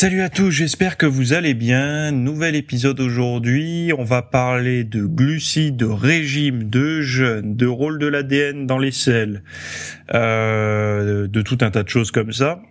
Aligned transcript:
Salut 0.00 0.20
à 0.20 0.28
tous, 0.28 0.52
j'espère 0.52 0.96
que 0.96 1.06
vous 1.06 1.32
allez 1.32 1.54
bien. 1.54 2.12
Nouvel 2.12 2.54
épisode 2.54 3.00
aujourd'hui. 3.00 3.90
On 3.98 4.04
va 4.04 4.22
parler 4.22 4.84
de 4.84 5.04
glucides, 5.04 5.74
de 5.74 5.86
régime, 5.86 6.70
de 6.70 7.00
jeûne, 7.00 7.56
de 7.56 7.66
rôle 7.66 7.98
de 7.98 8.06
l'ADN 8.06 8.64
dans 8.64 8.78
les 8.78 8.92
selles, 8.92 9.42
euh, 10.14 11.26
de 11.26 11.42
tout 11.42 11.58
un 11.62 11.72
tas 11.72 11.82
de 11.82 11.88
choses 11.88 12.12
comme 12.12 12.30
ça. 12.30 12.62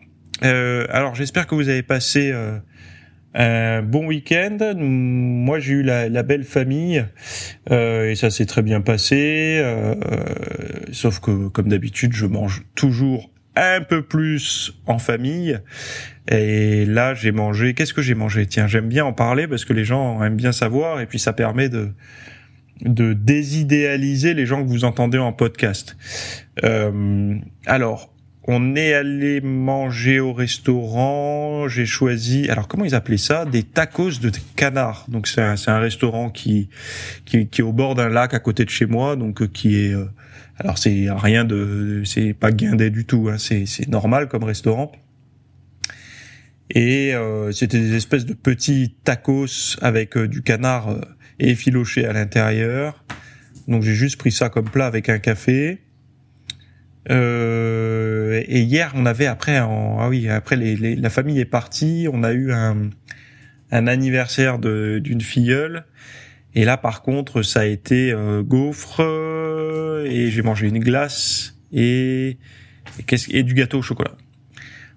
Euh, 0.46 0.88
alors 0.90 1.16
j'espère 1.16 1.48
que 1.48 1.56
vous 1.56 1.68
avez 1.68 1.84
passé 1.84 2.32
euh, 2.32 2.60
un 3.34 3.82
bon 3.82 4.08
week-end. 4.08 4.58
Moi 4.78 5.60
j'ai 5.60 5.74
eu 5.74 5.84
la, 5.84 6.08
la, 6.08 6.24
belle 6.24 6.46
famille 6.46 7.04
et 7.70 8.16
ça 8.16 8.30
s'est 8.30 8.46
très 8.46 8.62
bien 8.62 8.80
passé. 8.80 9.62
sauf 10.94 11.20
que 11.20 11.50
comme 11.50 11.68
d'habitude 11.68 12.14
je 12.14 12.26
mange 12.26 12.64
toujours 12.74 13.30
un 13.58 13.82
peu 13.82 14.02
plus 14.02 14.74
en 14.86 15.00
famille. 15.00 15.60
Et 16.30 16.86
là, 16.86 17.14
j'ai 17.14 17.32
mangé. 17.32 17.74
Qu'est-ce 17.74 17.94
que 17.94 18.02
j'ai 18.02 18.16
mangé? 18.16 18.46
Tiens, 18.46 18.68
j'aime 18.68 18.90
bien 18.90 19.06
en 19.06 19.14
parler 19.14 19.48
parce 19.48 19.66
que 19.66 19.74
les 19.74 19.86
gens 19.86 20.22
aiment 20.24 20.36
bien 20.36 20.52
savoir 20.52 21.00
et 21.00 21.06
puis 21.06 21.20
ça 21.20 21.34
permet 21.34 21.70
de 21.70 21.92
de 22.82 23.14
désidéaliser 23.14 24.36
les 24.36 24.46
gens 24.46 24.64
que 24.64 24.70
vous 24.70 24.86
entendez 24.86 25.18
en 25.18 25.34
podcast. 25.34 25.98
Euh, 26.64 27.36
alors, 27.66 28.14
on 28.48 28.76
est 28.76 28.94
allé 28.94 29.42
manger 29.42 30.20
au 30.20 30.34
restaurant. 30.34 31.68
J'ai 31.68 31.86
choisi. 31.86 32.50
Alors, 32.50 32.68
comment 32.68 32.86
ils 32.86 32.96
appelaient 32.96 33.18
ça? 33.18 33.46
Des 33.46 33.64
tacos 33.64 34.20
de 34.20 34.32
canard. 34.56 35.06
Donc, 35.10 35.28
c'est 35.28 35.42
un, 35.42 35.56
un, 35.68 35.80
restaurant 35.80 36.30
qui, 36.30 36.70
qui, 37.26 37.48
qui 37.48 37.62
est 37.62 37.64
au 37.64 37.74
bord 37.74 37.96
d'un 37.96 38.10
lac 38.10 38.34
à 38.34 38.40
côté 38.40 38.66
de 38.66 38.70
chez 38.70 38.86
moi, 38.86 39.16
donc 39.16 39.42
euh, 39.42 39.48
qui 39.48 39.78
est. 39.78 39.94
Euh, 39.94 40.06
alors, 40.58 40.78
c'est 40.78 41.08
rien 41.10 41.44
de. 41.46 42.02
C'est 42.06 42.34
pas 42.34 42.52
guindé 42.52 42.90
du 42.90 43.06
tout. 43.06 43.30
Hein, 43.30 43.38
c'est 43.38 43.88
normal 43.88 44.28
comme 44.28 44.44
restaurant. 44.44 44.92
Et 46.70 47.14
euh, 47.14 47.52
c'était 47.52 47.80
des 47.80 47.96
espèces 47.96 48.26
de 48.26 48.34
petits 48.34 48.96
tacos 49.04 49.78
avec 49.82 50.18
euh, 50.18 50.28
du 50.28 50.42
canard 50.42 50.90
euh, 50.90 51.02
effiloché 51.40 52.06
à 52.06 52.14
l'intérieur. 52.14 53.06
Donc 53.68 53.84
j'ai 53.84 53.94
juste 53.94 54.18
pris 54.18 54.32
ça 54.32 54.50
comme 54.50 54.70
plat 54.70 54.86
avec 54.86 55.10
un 55.10 55.20
café. 55.20 55.80
Euh, 57.10 58.44
et 58.48 58.62
hier, 58.62 58.92
on 58.96 59.06
avait 59.06 59.28
après, 59.28 59.60
en, 59.60 59.98
ah 60.00 60.10
oui, 60.10 60.28
après 60.28 60.56
les, 60.56 60.96
la 60.96 61.10
famille 61.10 61.40
est 61.40 61.46
partie, 61.46 62.08
on 62.12 62.24
a 62.24 62.34
eu 62.34 62.52
un, 62.52 62.90
un 63.72 63.88
anniversaire 63.88 64.60
d'une 64.60 65.22
filleule. 65.22 65.86
Et 66.56 66.66
là, 66.66 66.78
par 66.78 67.02
contre, 67.02 67.44
ça 67.44 67.62
a 67.62 67.66
été 67.66 68.12
euh, 68.12 68.42
gaufre 68.42 69.02
et 70.06 70.32
j'ai 70.32 70.42
mangé 70.42 70.68
une 70.68 70.80
glace 70.80 71.56
et 71.72 72.38
et, 73.00 73.16
et 73.30 73.44
du 73.44 73.54
gâteau 73.54 73.80
au 73.80 73.82
chocolat. 73.82 74.16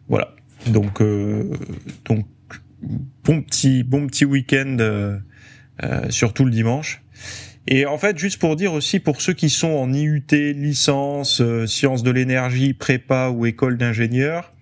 Voilà. 0.08 0.34
Donc, 0.66 1.00
euh, 1.00 1.50
donc 2.04 2.26
bon 3.24 3.42
petit 3.42 3.82
bon 3.82 4.06
petit 4.06 4.24
week-end, 4.24 4.76
euh, 4.80 5.18
euh, 5.82 6.10
surtout 6.10 6.44
le 6.44 6.50
dimanche. 6.50 7.02
Et 7.66 7.86
en 7.86 7.98
fait, 7.98 8.18
juste 8.18 8.38
pour 8.38 8.56
dire 8.56 8.72
aussi 8.72 9.00
pour 9.00 9.20
ceux 9.20 9.32
qui 9.32 9.50
sont 9.50 9.68
en 9.68 9.92
IUT, 9.92 10.22
licence, 10.30 11.40
euh, 11.40 11.66
sciences 11.66 12.02
de 12.02 12.10
l'énergie, 12.10 12.72
prépa 12.72 13.28
ou 13.28 13.46
école 13.46 13.76
d'ingénieur, 13.76 14.52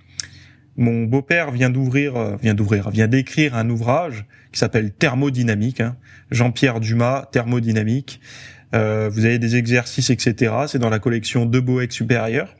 mon 0.77 1.05
beau-père 1.05 1.51
vient 1.51 1.71
d'ouvrir, 1.71 2.17
euh, 2.17 2.37
vient 2.41 2.55
d'ouvrir, 2.55 2.91
vient 2.91 3.09
d'écrire 3.09 3.57
un 3.57 3.69
ouvrage 3.71 4.25
qui 4.53 4.59
s'appelle 4.59 4.93
Thermodynamique. 4.93 5.81
Hein, 5.81 5.97
Jean-Pierre 6.31 6.81
Dumas, 6.81 7.27
Thermodynamique. 7.33 8.21
Euh, 8.75 9.09
vous 9.11 9.25
avez 9.25 9.39
des 9.39 9.57
exercices, 9.57 10.11
etc. 10.11 10.53
C'est 10.67 10.79
dans 10.79 10.91
la 10.91 10.99
collection 10.99 11.47
De 11.47 11.61
Boeck 11.61 11.93
supérieur. 11.93 12.55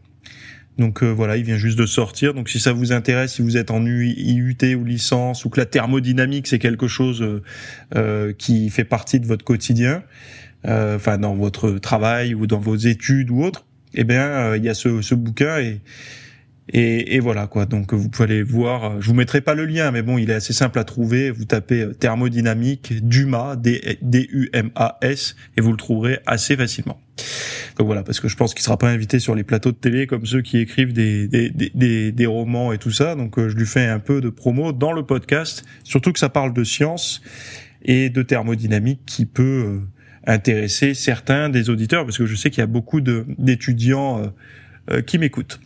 Donc 0.79 1.03
euh, 1.03 1.11
voilà, 1.11 1.37
il 1.37 1.45
vient 1.45 1.57
juste 1.57 1.79
de 1.79 1.87
sortir. 1.87 2.35
Donc 2.35 2.49
si 2.49 2.61
ça 2.61 2.73
vous 2.73 2.93
intéresse, 2.93 3.35
si 3.35 3.43
vous 3.43 3.57
êtes 3.57 3.71
en 3.71 3.85
IUT 3.85 4.77
ou 4.77 4.85
licence, 4.85 5.45
ou 5.45 5.51
que 5.51 5.59
la 5.59 5.67
thermodynamique 5.67 6.47
c'est 6.47 6.61
quelque 6.61 6.87
chose 6.87 7.21
euh, 7.21 7.43
euh, 7.97 8.33
qui 8.33 8.71
fait 8.71 8.85
partie 8.85 9.19
de 9.19 9.27
votre 9.27 9.45
quotidien, 9.45 10.03
enfin 10.65 11.19
dans 11.19 11.35
votre 11.35 11.73
travail 11.79 12.35
ou 12.35 12.47
dans 12.47 12.59
vos 12.59 12.77
études 12.77 13.31
ou 13.31 13.43
autre, 13.43 13.65
eh 13.95 14.05
bien 14.05 14.55
il 14.57 14.65
y 14.65 14.69
a 14.69 14.75
ce, 14.75 15.15
bouquin 15.15 15.59
et, 16.71 17.21
voilà 17.21 17.47
quoi. 17.47 17.67
Donc 17.67 17.95
vous 17.95 18.09
pouvez 18.09 18.25
aller 18.25 18.43
voir. 18.43 19.01
Je 19.01 19.07
vous 19.07 19.15
mettrai 19.15 19.41
pas 19.41 19.55
le 19.55 19.65
lien, 19.65 19.91
mais 19.91 20.03
bon, 20.03 20.19
il 20.19 20.31
est 20.31 20.35
assez 20.35 20.53
simple 20.53 20.79
à 20.79 20.85
trouver. 20.85 21.31
Vous 21.31 21.45
tapez 21.45 21.89
thermodynamique 21.99 23.05
Dumas 23.07 23.57
D 23.57 24.29
U 24.31 24.51
M 24.53 24.71
A 24.75 24.99
S 25.01 25.35
et 25.57 25.61
vous 25.61 25.71
le 25.71 25.77
trouverez 25.77 26.19
assez 26.27 26.57
facilement. 26.57 27.01
Donc 27.77 27.87
voilà, 27.87 28.03
parce 28.03 28.21
que 28.21 28.29
je 28.29 28.37
pense 28.37 28.55
qu'il 28.55 28.63
sera 28.63 28.77
pas 28.79 28.89
invité 28.89 29.19
sur 29.19 29.35
les 29.35 29.45
plateaux 29.45 29.73
de 29.73 29.77
télé 29.77 30.07
comme 30.07 30.27
ceux 30.27 30.43
qui 30.43 30.59
écrivent 30.59 30.93
des 30.93 31.29
des, 31.29 31.51
des, 31.51 32.13
des 32.13 32.27
romans 32.27 32.73
et 32.73 32.79
tout 32.79 32.91
ça. 32.91 33.15
Donc 33.15 33.39
je 33.39 33.55
lui 33.57 33.67
fais 33.67 33.87
un 33.87 33.99
peu 34.01 34.21
de 34.21 34.31
promo 34.31 34.73
dans 34.73 34.93
le 34.93 35.05
podcast, 35.05 35.65
surtout 35.85 36.13
que 36.13 36.19
ça 36.19 36.29
parle 36.29 36.53
de 36.53 36.65
science 36.65 37.23
et 37.83 38.11
de 38.11 38.23
thermodynamique 38.23 39.01
qui 39.07 39.27
peut 39.27 39.81
intéresser 40.27 40.95
certains 40.95 41.49
des 41.49 41.71
auditeurs, 41.71 42.05
parce 42.05 42.19
que 42.19 42.27
je 42.27 42.35
sais 42.35 42.51
qu'il 42.51 42.61
y 42.61 42.65
a 42.65 42.67
beaucoup 42.67 43.01
d'étudiants 43.01 44.33
qui 45.07 45.19
m'écoutent. 45.19 45.61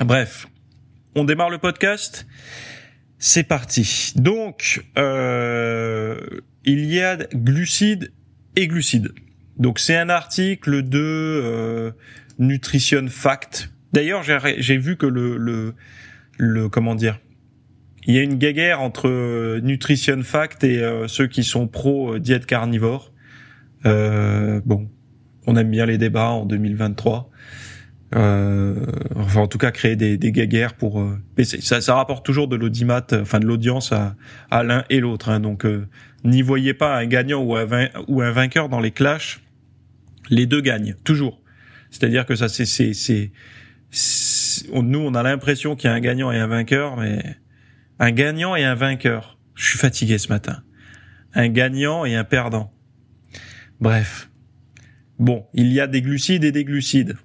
Bref, 0.00 0.48
on 1.14 1.24
démarre 1.24 1.50
le 1.50 1.58
podcast. 1.58 2.26
C'est 3.18 3.44
parti. 3.44 4.12
Donc, 4.16 4.84
euh, 4.98 6.20
il 6.64 6.84
y 6.84 7.00
a 7.00 7.16
glucides 7.32 8.12
et 8.56 8.66
glucides. 8.66 9.12
Donc, 9.58 9.78
c'est 9.78 9.96
un 9.96 10.08
article 10.08 10.82
de 10.82 11.00
euh, 11.00 11.90
Nutrition 12.38 13.06
Fact. 13.08 13.70
D'ailleurs, 13.92 14.22
j'ai 14.22 14.76
vu 14.76 14.96
que 14.96 15.06
le, 15.06 15.36
le, 15.36 15.74
le, 16.38 16.68
comment 16.68 16.94
dire, 16.94 17.20
il 18.06 18.14
y 18.14 18.18
a 18.18 18.22
une 18.22 18.34
guéguerre 18.34 18.80
entre 18.80 19.60
Nutrition 19.60 20.22
Fact 20.22 20.64
et 20.64 20.80
euh, 20.80 21.08
ceux 21.08 21.26
qui 21.26 21.44
sont 21.44 21.68
pro 21.68 22.18
diète 22.18 22.46
carnivore. 22.46 23.12
Euh, 23.86 24.60
bon, 24.64 24.90
on 25.46 25.56
aime 25.56 25.70
bien 25.70 25.86
les 25.86 25.98
débats 25.98 26.30
en 26.30 26.44
2023 26.44 27.30
euh, 28.14 28.86
enfin 29.16 29.40
en 29.40 29.46
tout 29.48 29.58
cas 29.58 29.72
créer 29.72 29.96
des, 29.96 30.16
des 30.16 30.30
guerres 30.30 30.74
pour 30.74 31.00
euh, 31.00 31.18
ça, 31.42 31.80
ça 31.80 31.94
rapporte 31.96 32.24
toujours 32.24 32.46
de 32.46 32.54
l'audimat 32.54 33.04
enfin 33.12 33.40
de 33.40 33.46
l'audience 33.46 33.90
à, 33.92 34.14
à 34.50 34.62
l'un 34.62 34.84
et 34.88 35.00
l'autre 35.00 35.30
hein, 35.30 35.40
donc 35.40 35.66
euh, 35.66 35.88
n'y 36.24 36.42
voyez 36.42 36.74
pas 36.74 36.96
un 36.96 37.06
gagnant 37.06 37.42
ou 37.42 37.56
un, 37.56 37.66
ou 38.06 38.22
un 38.22 38.30
vainqueur 38.30 38.68
dans 38.68 38.78
les 38.78 38.92
clashs 38.92 39.40
les 40.30 40.46
deux 40.46 40.60
gagnent 40.60 40.94
toujours. 41.04 41.42
C'est-à-dire 41.90 42.26
que 42.26 42.34
ça 42.34 42.48
c'est 42.48 42.66
c'est 42.66 43.32
nous 44.72 45.00
on 45.00 45.14
a 45.14 45.22
l'impression 45.22 45.76
qu'il 45.76 45.88
y 45.88 45.92
a 45.92 45.94
un 45.94 46.00
gagnant 46.00 46.32
et 46.32 46.38
un 46.38 46.46
vainqueur 46.46 46.96
mais 46.96 47.22
un 47.98 48.10
gagnant 48.10 48.56
et 48.56 48.64
un 48.64 48.74
vainqueur. 48.74 49.38
Je 49.54 49.64
suis 49.64 49.78
fatigué 49.78 50.18
ce 50.18 50.28
matin. 50.28 50.62
Un 51.34 51.48
gagnant 51.48 52.04
et 52.04 52.14
un 52.16 52.24
perdant. 52.24 52.72
Bref. 53.80 54.30
Bon 55.18 55.46
il 55.54 55.72
y 55.72 55.80
a 55.80 55.86
des 55.86 56.02
glucides 56.02 56.44
et 56.44 56.52
des 56.52 56.64
glucides. 56.64 57.16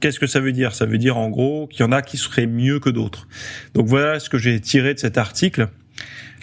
Qu'est-ce 0.00 0.20
que 0.20 0.28
ça 0.28 0.40
veut 0.40 0.52
dire? 0.52 0.74
Ça 0.74 0.86
veut 0.86 0.98
dire 0.98 1.16
en 1.16 1.28
gros 1.28 1.66
qu'il 1.66 1.80
y 1.80 1.82
en 1.82 1.92
a 1.92 2.02
qui 2.02 2.16
seraient 2.16 2.46
mieux 2.46 2.78
que 2.78 2.90
d'autres. 2.90 3.26
Donc 3.74 3.86
voilà 3.86 4.20
ce 4.20 4.30
que 4.30 4.38
j'ai 4.38 4.60
tiré 4.60 4.94
de 4.94 4.98
cet 4.98 5.18
article. 5.18 5.68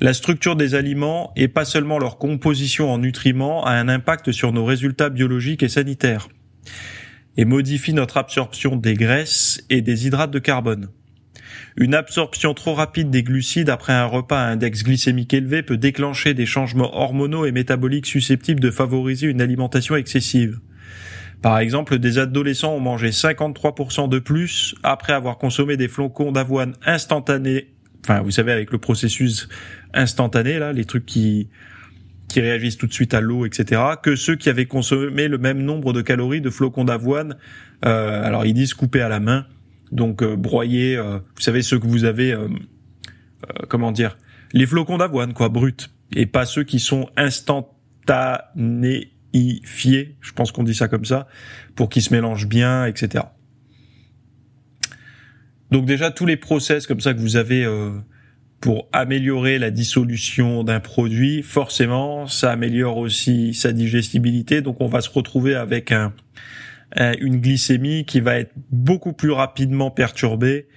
La 0.02 0.14
structure 0.14 0.56
des 0.56 0.76
aliments 0.76 1.32
et 1.36 1.48
pas 1.48 1.64
seulement 1.64 2.00
leur 2.00 2.18
composition 2.18 2.92
en 2.92 2.98
nutriments 2.98 3.66
a 3.66 3.72
un 3.72 3.88
impact 3.88 4.32
sur 4.32 4.52
nos 4.52 4.66
résultats 4.66 5.10
biologiques 5.10 5.64
et 5.64 5.70
sanitaires 5.70 6.28
et 7.38 7.46
modifie 7.46 7.94
notre 7.94 8.18
absorption 8.18 8.76
des 8.76 8.94
graisses 8.94 9.64
et 9.70 9.82
des 9.82 10.08
hydrates 10.08 10.32
de 10.32 10.40
carbone. 10.40 10.90
Une 11.78 11.94
absorption 11.94 12.54
trop 12.54 12.74
rapide 12.74 13.10
des 13.10 13.24
glucides 13.24 13.70
après 13.70 13.94
un 13.94 14.06
repas 14.06 14.42
à 14.42 14.48
index 14.48 14.84
glycémique 14.84 15.34
élevé 15.34 15.62
peut 15.62 15.78
déclencher 15.78 16.34
des 16.34 16.46
changements 16.46 16.98
hormonaux 16.98 17.46
et 17.46 17.52
métaboliques 17.52 18.06
susceptibles 18.06 18.62
de 18.62 18.72
favoriser 18.72 19.28
une 19.28 19.42
alimentation 19.42 19.96
excessive. 19.96 20.60
Par 21.42 21.60
exemple, 21.60 22.00
des 22.00 22.18
adolescents 22.18 22.74
ont 22.74 22.80
mangé 22.80 23.10
53% 23.10 24.10
de 24.10 24.20
plus 24.20 24.76
après 24.84 25.14
avoir 25.14 25.38
consommé 25.38 25.78
des 25.78 25.90
flocons 25.90 26.32
d'avoine 26.32 26.74
instantanés. 26.86 27.75
Enfin, 28.08 28.22
vous 28.22 28.32
savez, 28.32 28.52
avec 28.52 28.72
le 28.72 28.78
processus 28.78 29.50
instantané, 29.94 30.60
là, 30.60 30.74
les 30.74 30.86
trucs 30.86 31.06
qui 31.06 31.50
qui 32.28 32.42
réagissent 32.42 32.78
tout 32.78 32.88
de 32.88 32.94
suite 32.94 33.14
à 33.14 33.22
l'eau, 33.22 33.46
etc., 33.46 33.80
que 34.02 34.16
ceux 34.16 34.36
qui 34.36 34.50
avaient 34.50 34.66
consommé 34.66 35.28
le 35.28 35.38
même 35.38 35.62
nombre 35.62 35.94
de 35.94 36.02
calories 36.02 36.42
de 36.42 36.50
flocons 36.50 36.84
d'avoine. 36.84 37.38
Euh, 37.86 38.24
alors, 38.24 38.48
ils 38.48 38.54
disent 38.54 38.74
couper 38.74 39.02
à 39.02 39.10
la 39.10 39.20
main, 39.20 39.46
donc 39.92 40.24
euh. 40.24 40.36
Euh, 40.36 41.20
vous 41.36 41.42
savez, 41.42 41.62
ceux 41.62 41.78
que 41.80 41.88
vous 41.88 42.04
avez, 42.04 42.36
comment 43.70 43.92
dire, 43.92 44.18
les 44.54 44.66
flocons 44.66 44.98
d'avoine, 44.98 45.34
quoi, 45.34 45.50
bruts, 45.50 45.76
et 46.14 46.26
pas 46.26 46.46
ceux 46.46 46.64
qui 46.64 46.80
sont 46.80 47.10
instantanéifiés, 47.16 50.16
je 50.20 50.32
pense 50.34 50.52
qu'on 50.52 50.64
dit 50.64 50.76
ça 50.76 50.88
comme 50.88 51.06
ça, 51.06 51.28
pour 51.76 51.90
qu'ils 51.90 52.02
se 52.02 52.12
mélangent 52.14 52.48
bien, 52.48 52.86
etc. 52.86 53.26
Donc 55.76 55.86
déjà 55.86 56.10
tous 56.10 56.26
les 56.26 56.38
process 56.38 56.88
comme 56.88 57.02
ça 57.02 57.14
que 57.14 57.20
vous 57.20 57.36
avez 57.36 57.66
euh, 57.66 57.90
pour 58.62 58.88
améliorer 58.94 59.60
la 59.60 59.72
dissolution 59.72 60.64
d'un 60.64 60.80
produit, 60.80 61.44
forcément, 61.44 62.28
ça 62.28 62.50
améliore 62.50 62.96
aussi 62.96 63.54
sa 63.54 63.74
digestibilité. 63.74 64.62
Donc 64.62 64.80
on 64.80 64.88
va 64.88 65.02
se 65.02 65.10
retrouver 65.10 65.54
avec 65.54 65.92
un, 65.92 66.14
une 67.20 67.42
glycémie 67.42 68.06
qui 68.06 68.22
va 68.22 68.40
être 68.40 68.54
beaucoup 68.72 69.12
plus 69.12 69.32
rapidement 69.32 69.92
perturbée 69.92 70.68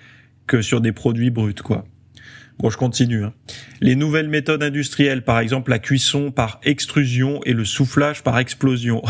que 0.48 0.62
sur 0.62 0.80
des 0.80 0.90
produits 0.90 1.30
bruts, 1.30 1.54
quoi. 1.54 1.84
Bon, 2.60 2.70
je 2.70 2.76
continue. 2.76 3.22
Hein. 3.22 3.32
Les 3.80 3.94
nouvelles 3.94 4.28
méthodes 4.28 4.64
industrielles, 4.64 5.22
par 5.22 5.38
exemple 5.38 5.70
la 5.70 5.78
cuisson 5.78 6.32
par 6.32 6.60
extrusion 6.64 7.40
et 7.44 7.52
le 7.52 7.64
soufflage 7.64 8.24
par 8.24 8.36
explosion. 8.38 9.00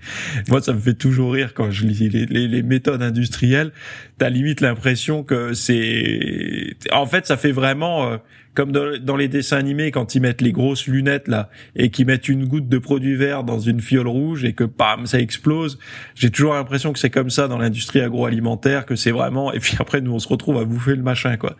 Moi, 0.48 0.60
ça 0.60 0.74
me 0.74 0.78
fait 0.78 0.94
toujours 0.94 1.32
rire 1.32 1.54
quand 1.54 1.70
je 1.70 1.86
lis 1.86 2.10
les, 2.10 2.62
méthodes 2.62 3.02
industrielles. 3.02 3.72
T'as 4.18 4.28
limite 4.28 4.60
l'impression 4.60 5.24
que 5.24 5.54
c'est... 5.54 6.76
En 6.92 7.06
fait, 7.06 7.24
ça 7.24 7.38
fait 7.38 7.52
vraiment 7.52 8.10
euh, 8.10 8.16
comme 8.52 8.72
dans, 8.72 9.16
les 9.16 9.28
dessins 9.28 9.56
animés 9.56 9.90
quand 9.90 10.14
ils 10.14 10.20
mettent 10.20 10.42
les 10.42 10.52
grosses 10.52 10.86
lunettes 10.86 11.28
là 11.28 11.48
et 11.76 11.90
qu'ils 11.90 12.06
mettent 12.06 12.28
une 12.28 12.44
goutte 12.44 12.68
de 12.68 12.78
produit 12.78 13.14
vert 13.14 13.42
dans 13.42 13.60
une 13.60 13.80
fiole 13.80 14.08
rouge 14.08 14.44
et 14.44 14.52
que 14.52 14.64
pam, 14.64 15.06
ça 15.06 15.18
explose. 15.18 15.78
J'ai 16.14 16.30
toujours 16.30 16.52
l'impression 16.52 16.92
que 16.92 16.98
c'est 16.98 17.08
comme 17.08 17.30
ça 17.30 17.48
dans 17.48 17.56
l'industrie 17.56 18.02
agroalimentaire, 18.02 18.84
que 18.84 18.96
c'est 18.96 19.12
vraiment... 19.12 19.50
Et 19.54 19.60
puis 19.60 19.76
après, 19.78 20.02
nous, 20.02 20.12
on 20.12 20.18
se 20.18 20.28
retrouve 20.28 20.58
à 20.58 20.64
bouffer 20.64 20.94
le 20.94 21.02
machin, 21.02 21.38
quoi. 21.38 21.56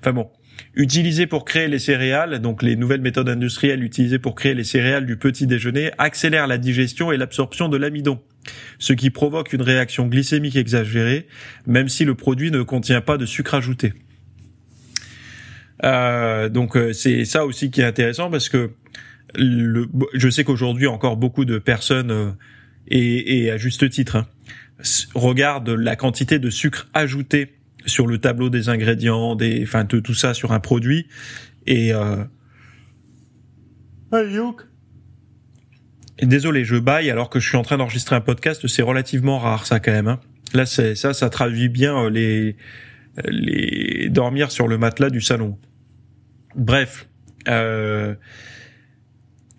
Enfin 0.00 0.12
bon 0.12 0.28
utilisées 0.74 1.26
pour 1.26 1.44
créer 1.44 1.68
les 1.68 1.78
céréales, 1.78 2.38
donc 2.40 2.62
les 2.62 2.76
nouvelles 2.76 3.00
méthodes 3.00 3.28
industrielles 3.28 3.82
utilisées 3.82 4.18
pour 4.18 4.34
créer 4.34 4.54
les 4.54 4.64
céréales 4.64 5.06
du 5.06 5.16
petit 5.16 5.46
déjeuner, 5.46 5.90
accélèrent 5.98 6.46
la 6.46 6.58
digestion 6.58 7.12
et 7.12 7.16
l'absorption 7.16 7.68
de 7.68 7.76
l'amidon, 7.76 8.20
ce 8.78 8.92
qui 8.92 9.10
provoque 9.10 9.52
une 9.52 9.62
réaction 9.62 10.06
glycémique 10.06 10.56
exagérée, 10.56 11.26
même 11.66 11.88
si 11.88 12.04
le 12.04 12.14
produit 12.14 12.50
ne 12.50 12.62
contient 12.62 13.00
pas 13.00 13.16
de 13.16 13.26
sucre 13.26 13.54
ajouté. 13.54 13.92
Euh, 15.84 16.48
donc 16.48 16.76
euh, 16.76 16.92
c'est 16.92 17.24
ça 17.24 17.44
aussi 17.44 17.70
qui 17.70 17.80
est 17.80 17.84
intéressant 17.84 18.30
parce 18.30 18.48
que 18.48 18.70
je 19.34 20.28
sais 20.30 20.44
qu'aujourd'hui 20.44 20.86
encore 20.86 21.16
beaucoup 21.16 21.44
de 21.44 21.58
personnes 21.58 22.10
euh, 22.10 22.30
et, 22.86 23.50
à 23.50 23.56
juste 23.56 23.88
titre 23.90 24.16
hein, 24.16 24.26
regardent 25.14 25.70
la 25.70 25.96
quantité 25.96 26.38
de 26.38 26.50
sucre 26.50 26.88
ajouté 26.94 27.54
sur 27.86 28.06
le 28.06 28.18
tableau 28.18 28.50
des 28.50 28.68
ingrédients, 28.68 29.36
des, 29.36 29.62
enfin 29.62 29.84
de 29.84 30.00
tout 30.00 30.14
ça 30.14 30.34
sur 30.34 30.52
un 30.52 30.60
produit. 30.60 31.06
Et, 31.66 31.92
euh... 31.92 32.24
et 36.18 36.26
désolé, 36.26 36.64
je 36.64 36.76
baille 36.76 37.10
alors 37.10 37.30
que 37.30 37.40
je 37.40 37.48
suis 37.48 37.56
en 37.56 37.62
train 37.62 37.78
d'enregistrer 37.78 38.16
un 38.16 38.20
podcast. 38.20 38.66
C'est 38.66 38.82
relativement 38.82 39.38
rare 39.38 39.66
ça 39.66 39.80
quand 39.80 39.92
même. 39.92 40.08
Hein. 40.08 40.20
Là, 40.54 40.66
c'est 40.66 40.94
ça, 40.94 41.14
ça 41.14 41.30
traduit 41.30 41.68
bien 41.68 41.96
euh, 41.96 42.10
les 42.10 42.56
les 43.24 44.08
dormir 44.08 44.50
sur 44.50 44.68
le 44.68 44.78
matelas 44.78 45.10
du 45.10 45.20
salon. 45.20 45.58
Bref, 46.54 47.08
euh, 47.48 48.14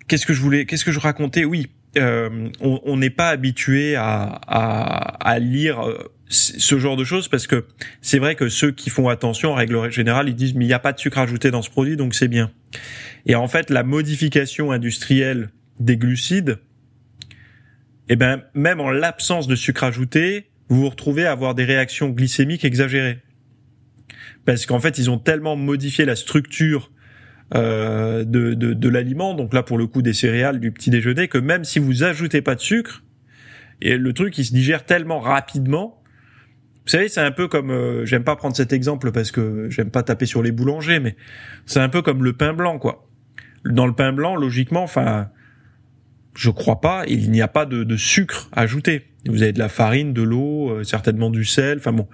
qu'est-ce 0.08 0.26
que 0.26 0.34
je 0.34 0.40
voulais, 0.40 0.66
qu'est-ce 0.66 0.84
que 0.84 0.92
je 0.92 1.00
racontais? 1.00 1.44
Oui, 1.44 1.68
euh, 1.96 2.48
on 2.60 2.96
n'est 2.96 3.10
pas 3.10 3.28
habitué 3.28 3.94
à, 3.96 4.22
à, 4.46 5.28
à 5.28 5.38
lire 5.38 5.86
euh, 5.86 6.12
ce 6.28 6.78
genre 6.78 6.96
de 6.96 7.04
choses 7.04 7.28
parce 7.28 7.46
que 7.46 7.66
c'est 8.00 8.18
vrai 8.18 8.34
que 8.34 8.48
ceux 8.48 8.70
qui 8.70 8.90
font 8.90 9.08
attention 9.08 9.52
en 9.52 9.54
règle 9.54 9.90
générale 9.90 10.28
ils 10.28 10.34
disent 10.34 10.54
mais 10.54 10.64
il 10.64 10.68
n'y 10.68 10.74
a 10.74 10.78
pas 10.78 10.92
de 10.92 10.98
sucre 10.98 11.18
ajouté 11.18 11.50
dans 11.50 11.62
ce 11.62 11.70
produit 11.70 11.96
donc 11.96 12.14
c'est 12.14 12.28
bien. 12.28 12.50
Et 13.26 13.34
en 13.34 13.46
fait 13.46 13.70
la 13.70 13.82
modification 13.82 14.72
industrielle 14.72 15.50
des 15.80 15.96
glucides 15.96 16.58
eh 18.08 18.16
ben 18.16 18.42
même 18.54 18.80
en 18.80 18.90
l'absence 18.90 19.46
de 19.46 19.54
sucre 19.54 19.84
ajouté 19.84 20.50
vous 20.68 20.80
vous 20.80 20.88
retrouvez 20.88 21.26
à 21.26 21.32
avoir 21.32 21.54
des 21.54 21.64
réactions 21.64 22.08
glycémiques 22.08 22.64
exagérées. 22.64 23.18
Parce 24.46 24.64
qu'en 24.64 24.80
fait 24.80 24.98
ils 24.98 25.10
ont 25.10 25.18
tellement 25.18 25.56
modifié 25.56 26.06
la 26.06 26.16
structure 26.16 26.90
euh, 27.54 28.24
de, 28.24 28.54
de, 28.54 28.72
de 28.72 28.88
l'aliment 28.88 29.34
donc 29.34 29.52
là 29.52 29.62
pour 29.62 29.76
le 29.76 29.86
coup 29.86 30.00
des 30.00 30.14
céréales 30.14 30.58
du 30.58 30.72
petit 30.72 30.88
déjeuner 30.88 31.28
que 31.28 31.36
même 31.36 31.64
si 31.64 31.78
vous 31.78 32.02
ajoutez 32.02 32.40
pas 32.40 32.54
de 32.54 32.60
sucre 32.60 33.02
et 33.82 33.98
le 33.98 34.12
truc 34.14 34.38
il 34.38 34.46
se 34.46 34.54
digère 34.54 34.86
tellement 34.86 35.20
rapidement 35.20 36.02
vous 36.84 36.90
savez, 36.90 37.08
c'est 37.08 37.22
un 37.22 37.30
peu 37.30 37.48
comme, 37.48 37.70
euh, 37.70 38.04
j'aime 38.04 38.24
pas 38.24 38.36
prendre 38.36 38.54
cet 38.54 38.74
exemple 38.74 39.10
parce 39.10 39.30
que 39.30 39.70
j'aime 39.70 39.90
pas 39.90 40.02
taper 40.02 40.26
sur 40.26 40.42
les 40.42 40.52
boulangers, 40.52 41.00
mais 41.00 41.16
c'est 41.64 41.80
un 41.80 41.88
peu 41.88 42.02
comme 42.02 42.22
le 42.22 42.34
pain 42.34 42.52
blanc, 42.52 42.78
quoi. 42.78 43.08
Dans 43.64 43.86
le 43.86 43.94
pain 43.94 44.12
blanc, 44.12 44.36
logiquement, 44.36 44.82
enfin, 44.82 45.30
je 46.36 46.50
crois 46.50 46.82
pas, 46.82 47.04
il 47.08 47.30
n'y 47.30 47.40
a 47.40 47.48
pas 47.48 47.64
de, 47.64 47.96
sucre 47.96 48.50
ajouté. 48.52 49.06
Vous 49.26 49.42
avez 49.42 49.52
de 49.52 49.58
la 49.58 49.70
farine, 49.70 50.12
de 50.12 50.20
l'eau, 50.20 50.70
euh, 50.70 50.84
certainement 50.84 51.30
du 51.30 51.46
sel, 51.46 51.78
enfin 51.78 51.92
bon, 51.92 52.06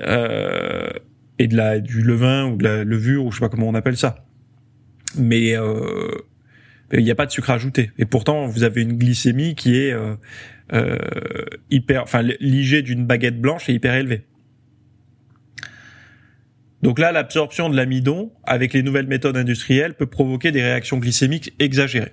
euh, 0.00 0.90
et 1.38 1.46
de 1.46 1.56
la 1.56 1.80
du 1.80 2.02
levain 2.02 2.44
ou 2.44 2.56
de 2.58 2.64
la 2.64 2.84
levure 2.84 3.24
ou 3.24 3.30
je 3.30 3.38
sais 3.38 3.40
pas 3.40 3.48
comment 3.48 3.68
on 3.68 3.74
appelle 3.74 3.96
ça. 3.96 4.26
Mais 5.16 5.54
il 6.92 7.02
n'y 7.02 7.10
a 7.10 7.14
pas 7.14 7.24
de 7.24 7.30
sucre 7.30 7.48
ajouté. 7.48 7.90
Et 7.96 8.04
pourtant, 8.04 8.46
vous 8.48 8.64
avez 8.64 8.82
une 8.82 8.98
glycémie 8.98 9.54
qui 9.54 9.76
est 9.78 9.96
hyper, 11.70 12.02
enfin 12.02 12.22
l'IG 12.22 12.82
d'une 12.82 13.06
baguette 13.06 13.40
blanche 13.40 13.68
est 13.68 13.74
hyper 13.74 13.94
élevé. 13.94 14.24
Donc 16.82 16.98
là, 16.98 17.10
l'absorption 17.10 17.68
de 17.68 17.76
l'amidon 17.76 18.30
avec 18.44 18.72
les 18.72 18.82
nouvelles 18.82 19.06
méthodes 19.06 19.36
industrielles 19.36 19.94
peut 19.94 20.06
provoquer 20.06 20.52
des 20.52 20.62
réactions 20.62 20.98
glycémiques 20.98 21.52
exagérées, 21.58 22.12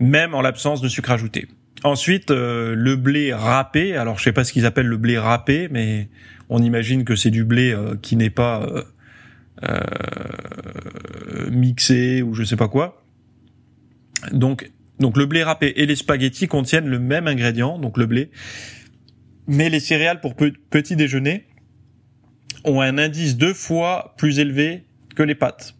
même 0.00 0.34
en 0.34 0.40
l'absence 0.40 0.80
de 0.80 0.88
sucre 0.88 1.10
ajouté. 1.10 1.48
Ensuite, 1.84 2.30
euh, 2.30 2.74
le 2.74 2.96
blé 2.96 3.32
râpé. 3.32 3.96
Alors, 3.96 4.18
je 4.18 4.24
sais 4.24 4.32
pas 4.32 4.44
ce 4.44 4.52
qu'ils 4.52 4.66
appellent 4.66 4.86
le 4.86 4.96
blé 4.96 5.18
râpé, 5.18 5.68
mais 5.70 6.08
on 6.48 6.62
imagine 6.62 7.04
que 7.04 7.14
c'est 7.14 7.30
du 7.30 7.44
blé 7.44 7.72
euh, 7.72 7.94
qui 8.00 8.16
n'est 8.16 8.30
pas 8.30 8.66
euh, 9.62 9.80
mixé 11.50 12.22
ou 12.22 12.34
je 12.34 12.42
sais 12.42 12.56
pas 12.56 12.68
quoi. 12.68 13.04
Donc, 14.32 14.70
donc 14.98 15.16
le 15.16 15.26
blé 15.26 15.42
râpé 15.42 15.72
et 15.76 15.86
les 15.86 15.96
spaghettis 15.96 16.48
contiennent 16.48 16.88
le 16.88 16.98
même 16.98 17.26
ingrédient, 17.26 17.78
donc 17.78 17.96
le 17.98 18.06
blé, 18.06 18.30
mais 19.46 19.70
les 19.70 19.80
céréales 19.80 20.20
pour 20.20 20.34
petit 20.34 20.96
déjeuner 20.96 21.46
ont 22.64 22.80
un 22.80 22.98
indice 22.98 23.36
deux 23.36 23.54
fois 23.54 24.14
plus 24.18 24.38
élevé 24.38 24.84
que 25.14 25.22
les 25.22 25.34
pâtes. 25.34 25.74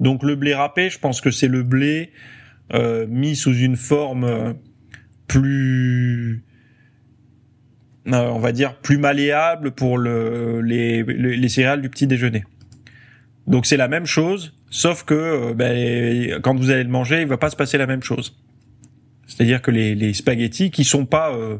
Donc 0.00 0.22
le 0.22 0.36
blé 0.36 0.54
râpé, 0.54 0.90
je 0.90 0.98
pense 0.98 1.20
que 1.20 1.30
c'est 1.30 1.48
le 1.48 1.62
blé 1.62 2.10
euh, 2.74 3.06
mis 3.08 3.36
sous 3.36 3.54
une 3.54 3.76
forme 3.76 4.24
euh, 4.24 4.52
plus, 5.26 6.44
euh, 8.08 8.28
on 8.28 8.38
va 8.38 8.52
dire, 8.52 8.76
plus 8.76 8.98
malléable 8.98 9.72
pour 9.72 9.98
le, 9.98 10.60
les, 10.62 11.02
les 11.02 11.48
céréales 11.48 11.82
du 11.82 11.90
petit 11.90 12.06
déjeuner. 12.06 12.44
Donc 13.46 13.66
c'est 13.66 13.76
la 13.76 13.88
même 13.88 14.06
chose, 14.06 14.55
Sauf 14.76 15.04
que 15.04 15.14
euh, 15.14 15.54
ben, 15.54 16.38
quand 16.42 16.54
vous 16.54 16.68
allez 16.68 16.84
le 16.84 16.90
manger, 16.90 17.22
il 17.22 17.26
va 17.26 17.38
pas 17.38 17.48
se 17.48 17.56
passer 17.56 17.78
la 17.78 17.86
même 17.86 18.02
chose. 18.02 18.36
C'est-à-dire 19.26 19.62
que 19.62 19.70
les, 19.70 19.94
les 19.94 20.12
spaghettis 20.12 20.70
qui 20.70 20.84
sont 20.84 21.06
pas... 21.06 21.34
Euh, 21.34 21.56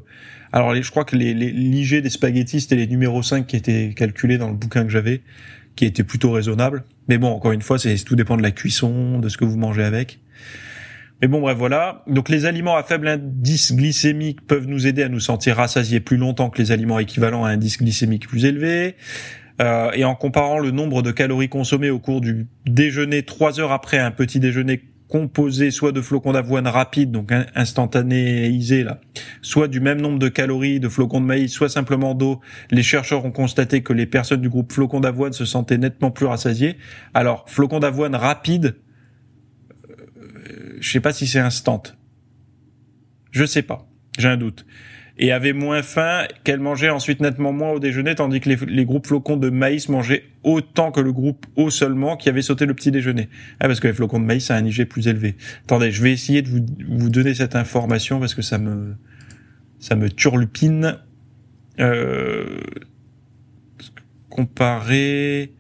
alors 0.52 0.75
je 0.75 0.90
crois 0.90 1.06
que 1.06 1.16
les, 1.16 1.32
les 1.32 1.50
l'IG 1.50 2.02
des 2.02 2.11
spaghettis, 2.11 2.61
c'était 2.61 2.76
les 2.76 2.87
numéros 2.87 3.23
5 3.23 3.46
qui 3.46 3.56
étaient 3.56 3.94
calculés 3.96 4.37
dans 4.37 4.49
le 4.49 4.54
bouquin 4.54 4.85
que 4.85 4.90
j'avais, 4.90 5.23
qui 5.76 5.87
étaient 5.87 6.04
plutôt 6.04 6.30
raisonnables. 6.30 6.85
Mais 7.08 7.16
bon, 7.16 7.28
encore 7.28 7.52
une 7.52 7.62
fois, 7.62 7.78
c'est 7.78 7.96
tout 8.04 8.16
dépend 8.16 8.37
de 8.37 8.42
la 8.42 8.50
cuisson, 8.50 9.18
de 9.18 9.30
ce 9.30 9.38
que 9.38 9.46
vous 9.46 9.56
mangez 9.56 9.85
avec. 9.85 10.20
Mais 11.23 11.28
bon, 11.28 11.40
bref, 11.40 11.56
voilà. 11.56 12.04
Donc 12.06 12.28
les 12.28 12.44
aliments 12.44 12.76
à 12.76 12.82
faible 12.82 13.08
indice 13.08 13.73
glycémique 13.73 14.46
peuvent 14.46 14.66
nous 14.66 14.87
aider 14.87 15.02
à 15.02 15.08
nous 15.08 15.20
sentir 15.20 15.56
rassasiés 15.56 16.00
plus 16.00 16.18
longtemps 16.18 16.50
que 16.50 16.61
les 16.61 16.70
aliments 16.70 16.99
équivalents 16.99 17.46
à 17.46 17.49
un 17.49 17.52
indice 17.52 17.78
glycémique 17.78 18.28
plus 18.28 18.44
élevé. 18.44 18.94
Euh, 19.60 19.90
et 19.94 20.04
en 20.04 20.14
comparant 20.14 20.58
le 20.58 20.70
nombre 20.70 21.02
de 21.02 21.10
calories 21.10 21.48
consommées 21.48 21.88
au 21.88 21.98
cours 21.98 22.20
du 22.20 22.46
déjeuner 22.66 23.22
trois 23.22 23.58
heures 23.58 23.72
après 23.72 23.98
un 23.98 24.10
petit 24.10 24.38
déjeuner 24.38 24.82
composé 25.08 25.70
soit 25.70 25.92
de 25.92 26.00
flocons 26.00 26.32
d'avoine 26.32 26.66
rapide, 26.66 27.12
donc 27.12 27.32
instantanéisé 27.54 28.82
là, 28.82 29.00
soit 29.40 29.68
du 29.68 29.80
même 29.80 30.00
nombre 30.00 30.18
de 30.18 30.28
calories 30.28 30.80
de 30.80 30.88
flocons 30.88 31.20
de 31.20 31.26
maïs, 31.26 31.52
soit 31.52 31.68
simplement 31.68 32.14
d'eau, 32.14 32.40
les 32.70 32.82
chercheurs 32.82 33.25
ont 33.25 33.30
constaté 33.30 33.82
que 33.82 33.92
les 33.92 34.06
personnes 34.06 34.40
du 34.40 34.48
groupe 34.48 34.72
flocons 34.72 35.00
d'avoine 35.00 35.32
se 35.32 35.44
sentaient 35.44 35.78
nettement 35.78 36.10
plus 36.10 36.26
rassasiées. 36.26 36.76
Alors, 37.14 37.44
flocons 37.48 37.78
d'avoine 37.78 38.16
rapide, 38.16 38.76
euh, 39.88 40.76
je 40.80 40.90
sais 40.90 41.00
pas 41.00 41.12
si 41.12 41.26
c'est 41.26 41.38
instant. 41.38 41.82
Je 43.30 43.44
sais 43.44 43.62
pas, 43.62 43.86
j'ai 44.18 44.28
un 44.28 44.36
doute 44.36 44.66
et 45.18 45.32
avait 45.32 45.52
moins 45.52 45.82
faim, 45.82 46.26
qu'elle 46.44 46.61
mangeait 46.61 46.90
ensuite 46.90 47.20
nettement 47.20 47.52
moins 47.52 47.70
au 47.70 47.78
déjeuner, 47.78 48.14
tandis 48.14 48.40
que 48.40 48.50
les, 48.50 48.85
groupes 48.85 49.06
flocons 49.06 49.37
de 49.37 49.49
maïs 49.49 49.88
mangeaient 49.88 50.25
autant 50.42 50.92
que 50.92 51.00
le 51.00 51.12
groupe 51.12 51.46
eau 51.56 51.70
seulement 51.70 52.16
qui 52.16 52.28
avait 52.28 52.42
sauté 52.42 52.66
le 52.66 52.75
petit 52.75 52.90
déjeuner. 52.90 53.28
Ah, 53.58 53.66
parce 53.66 53.80
que 53.80 53.88
les 53.88 53.94
flocons 53.94 54.20
de 54.20 54.26
maïs 54.26 54.50
a 54.50 54.56
un 54.56 54.64
IG 54.64 54.85
plus 54.85 55.08
élevé. 55.08 55.37
Attendez, 55.64 55.90
je 55.90 56.02
vais 56.02 56.12
essayer 56.12 56.42
de 56.42 56.49
vous, 56.49 56.66
vous 56.88 57.08
donner 57.08 57.35
cette 57.35 57.56
information 57.56 58.20
parce 58.20 58.35
que 58.35 58.42
ça 58.42 58.58
me 58.58 58.94
ça 59.78 59.94
me 59.96 60.11
turlupine. 60.11 60.99
Euh, 61.78 62.61
comparer 64.30 65.52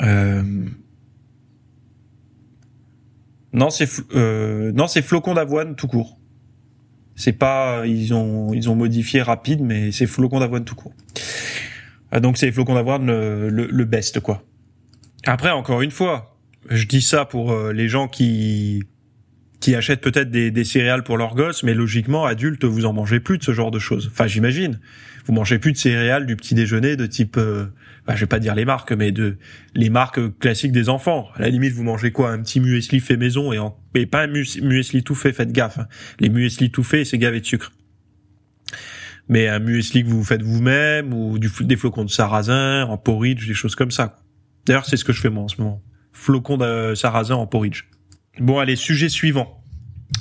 Euh... 0.00 0.68
Non, 3.52 3.70
c'est 3.70 3.88
euh... 4.14 4.72
non, 4.72 4.86
c'est 4.86 5.02
flocon 5.02 5.34
d'avoine 5.34 5.74
tout 5.74 5.88
court. 5.88 6.18
C'est 7.16 7.32
pas 7.32 7.86
ils 7.86 8.14
ont 8.14 8.52
ils 8.52 8.68
ont 8.68 8.74
modifié 8.74 9.22
rapide, 9.22 9.60
mais 9.60 9.90
c'est 9.92 10.06
flocon 10.06 10.40
d'avoine 10.40 10.64
tout 10.64 10.74
court. 10.74 10.92
Euh, 12.14 12.20
donc 12.20 12.38
c'est 12.38 12.52
flocon 12.52 12.74
d'avoine 12.74 13.06
le, 13.06 13.48
le, 13.48 13.66
le 13.66 13.84
best 13.84 14.20
quoi. 14.20 14.42
Après 15.26 15.50
encore 15.50 15.82
une 15.82 15.90
fois, 15.90 16.36
je 16.68 16.86
dis 16.86 17.02
ça 17.02 17.24
pour 17.24 17.52
euh, 17.52 17.72
les 17.72 17.88
gens 17.88 18.08
qui 18.08 18.82
qui 19.60 19.74
achètent 19.74 20.00
peut-être 20.00 20.30
des, 20.30 20.50
des, 20.50 20.64
céréales 20.64 21.02
pour 21.02 21.16
leurs 21.16 21.34
gosses, 21.34 21.64
mais 21.64 21.74
logiquement, 21.74 22.24
adultes, 22.24 22.64
vous 22.64 22.86
en 22.86 22.92
mangez 22.92 23.18
plus 23.18 23.38
de 23.38 23.42
ce 23.42 23.52
genre 23.52 23.70
de 23.70 23.78
choses. 23.78 24.08
Enfin, 24.12 24.26
j'imagine. 24.26 24.78
Vous 25.26 25.32
mangez 25.32 25.58
plus 25.58 25.72
de 25.72 25.76
céréales 25.76 26.26
du 26.26 26.36
petit 26.36 26.54
déjeuner 26.54 26.96
de 26.96 27.06
type, 27.06 27.36
euh, 27.36 27.66
bah, 28.08 28.14
je 28.16 28.20
vais 28.20 28.26
pas 28.26 28.38
dire 28.38 28.54
les 28.54 28.64
marques, 28.64 28.90
mais 28.92 29.12
de 29.12 29.36
les 29.74 29.90
marques 29.90 30.38
classiques 30.38 30.72
des 30.72 30.88
enfants. 30.88 31.28
À 31.34 31.42
la 31.42 31.50
limite, 31.50 31.74
vous 31.74 31.82
mangez 31.82 32.10
quoi? 32.10 32.30
Un 32.30 32.42
petit 32.42 32.58
muesli 32.58 33.00
fait 33.00 33.18
maison 33.18 33.52
et, 33.52 33.58
en, 33.58 33.76
pas 34.10 34.22
un 34.22 34.26
muesli 34.26 35.04
tout 35.04 35.14
fait. 35.14 35.34
Faites 35.34 35.52
gaffe. 35.52 35.78
Hein. 35.78 35.88
Les 36.18 36.30
muesli 36.30 36.70
tout 36.70 36.82
fait, 36.82 37.04
c'est 37.04 37.18
gavé 37.18 37.40
de 37.40 37.44
sucre. 37.44 37.70
Mais 39.28 39.46
un 39.46 39.58
muesli 39.58 40.04
que 40.04 40.08
vous 40.08 40.24
faites 40.24 40.40
vous-même 40.40 41.12
ou 41.12 41.38
des 41.38 41.76
flocons 41.76 42.04
de 42.06 42.10
sarrasin 42.10 42.84
en 42.84 42.96
porridge, 42.96 43.46
des 43.46 43.52
choses 43.52 43.74
comme 43.74 43.90
ça. 43.90 44.16
D'ailleurs, 44.64 44.86
c'est 44.86 44.96
ce 44.96 45.04
que 45.04 45.12
je 45.12 45.20
fais 45.20 45.28
moi 45.28 45.44
en 45.44 45.48
ce 45.48 45.60
moment. 45.60 45.82
Flocons 46.14 46.56
de 46.56 46.94
sarrasin 46.94 47.34
en 47.34 47.46
porridge. 47.46 47.84
Bon, 48.40 48.58
allez, 48.58 48.76
sujet 48.76 49.10
suivant. 49.10 49.62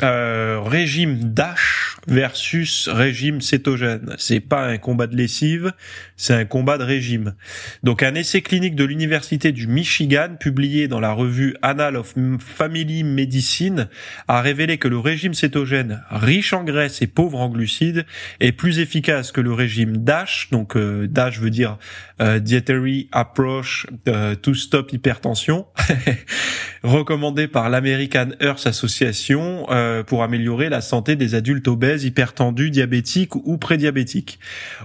Euh, 0.04 0.60
régime 0.62 1.34
DASH 1.34 1.87
versus 2.08 2.88
régime 2.88 3.42
cétogène. 3.42 4.16
C'est 4.18 4.40
pas 4.40 4.66
un 4.66 4.78
combat 4.78 5.08
de 5.08 5.16
lessive, 5.16 5.74
c'est 6.16 6.34
un 6.34 6.46
combat 6.46 6.78
de 6.78 6.84
régime. 6.84 7.36
Donc 7.84 8.04
un 8.04 8.16
essai 8.16 8.42
clinique 8.42 8.76
de 8.76 8.84
l'université 8.84 9.52
du 9.52 9.68
Michigan 9.68 10.36
publié 10.40 10.88
dans 10.88 11.00
la 11.00 11.12
revue 11.12 11.56
Annal 11.62 11.98
of 11.98 12.16
Family 12.40 13.04
Medicine 13.04 13.90
a 14.28 14.42
révélé 14.42 14.78
que 14.78 14.88
le 14.88 14.98
régime 14.98 15.34
cétogène 15.34 16.04
riche 16.10 16.54
en 16.54 16.64
graisse 16.64 17.02
et 17.02 17.08
pauvre 17.08 17.40
en 17.40 17.50
glucides 17.50 18.06
est 18.40 18.52
plus 18.52 18.80
efficace 18.80 19.32
que 19.32 19.42
le 19.42 19.54
régime 19.54 19.98
DASH. 19.98 20.50
Donc 20.52 20.76
euh, 20.76 21.08
DASH 21.08 21.40
veut 21.40 21.50
dire 21.50 21.78
euh, 22.22 22.40
Dietary 22.40 23.10
Approach 23.12 23.88
euh, 24.08 24.36
to 24.36 24.54
Stop 24.54 24.94
Hypertension, 24.94 25.66
recommandé 26.84 27.48
par 27.48 27.70
l'American 27.70 28.30
Earth 28.42 28.66
Association 28.66 29.68
pour 30.08 30.24
améliorer 30.24 30.70
la 30.70 30.82
santé 30.82 31.16
des 31.16 31.36
adultes 31.36 31.68
obèses 31.68 31.97
hypertendus, 32.06 32.72
diabétiques 32.72 33.36
ou 33.36 33.58
prédiabétiques. 33.58 34.40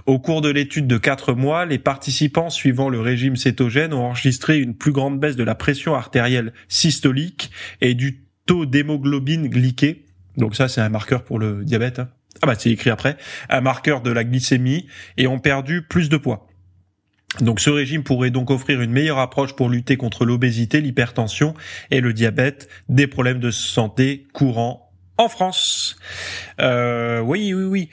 Au 0.05 0.19
cours 0.19 0.41
de 0.41 0.49
l'étude 0.49 0.87
de 0.87 0.97
4 0.97 1.33
mois, 1.33 1.65
les 1.65 1.79
participants 1.79 2.49
suivant 2.49 2.89
le 2.89 2.99
régime 2.99 3.35
cétogène 3.35 3.93
ont 3.93 4.05
enregistré 4.05 4.59
une 4.59 4.75
plus 4.75 4.91
grande 4.91 5.19
baisse 5.19 5.35
de 5.35 5.43
la 5.43 5.55
pression 5.55 5.95
artérielle 5.95 6.53
systolique 6.67 7.51
et 7.81 7.93
du 7.93 8.23
taux 8.45 8.65
d'hémoglobine 8.65 9.47
glyquée. 9.47 10.05
Donc 10.37 10.55
ça, 10.55 10.67
c'est 10.67 10.81
un 10.81 10.89
marqueur 10.89 11.23
pour 11.23 11.39
le 11.39 11.63
diabète. 11.63 11.99
Hein. 11.99 12.09
Ah 12.41 12.47
bah 12.47 12.55
c'est 12.57 12.71
écrit 12.71 12.89
après. 12.89 13.17
Un 13.49 13.61
marqueur 13.61 14.01
de 14.01 14.11
la 14.11 14.23
glycémie 14.23 14.87
et 15.17 15.27
ont 15.27 15.39
perdu 15.39 15.81
plus 15.83 16.09
de 16.09 16.17
poids. 16.17 16.47
Donc 17.39 17.59
ce 17.59 17.69
régime 17.69 18.03
pourrait 18.03 18.29
donc 18.29 18.51
offrir 18.51 18.81
une 18.81 18.91
meilleure 18.91 19.19
approche 19.19 19.55
pour 19.55 19.69
lutter 19.69 19.97
contre 19.97 20.25
l'obésité, 20.25 20.81
l'hypertension 20.81 21.55
et 21.89 21.99
le 21.99 22.13
diabète, 22.13 22.69
des 22.89 23.07
problèmes 23.07 23.39
de 23.39 23.49
santé 23.49 24.27
courants 24.33 24.91
en 25.17 25.29
France. 25.29 25.92
Euh, 26.59 27.19
oui, 27.19 27.53
oui, 27.53 27.63
oui. 27.63 27.89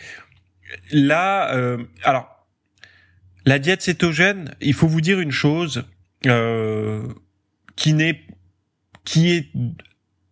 Là, 0.93 1.55
euh, 1.55 1.79
alors, 2.03 2.47
la 3.47 3.59
diète 3.59 3.83
cétogène, 3.83 4.55
il 4.61 4.75
faut 4.75 4.87
vous 4.87 5.01
dire 5.01 5.21
une 5.21 5.33
chose 5.33 5.85
euh, 6.27 7.09
qui 7.77 7.93
n'est, 7.95 8.21
qui 9.05 9.33
est, 9.33 9.49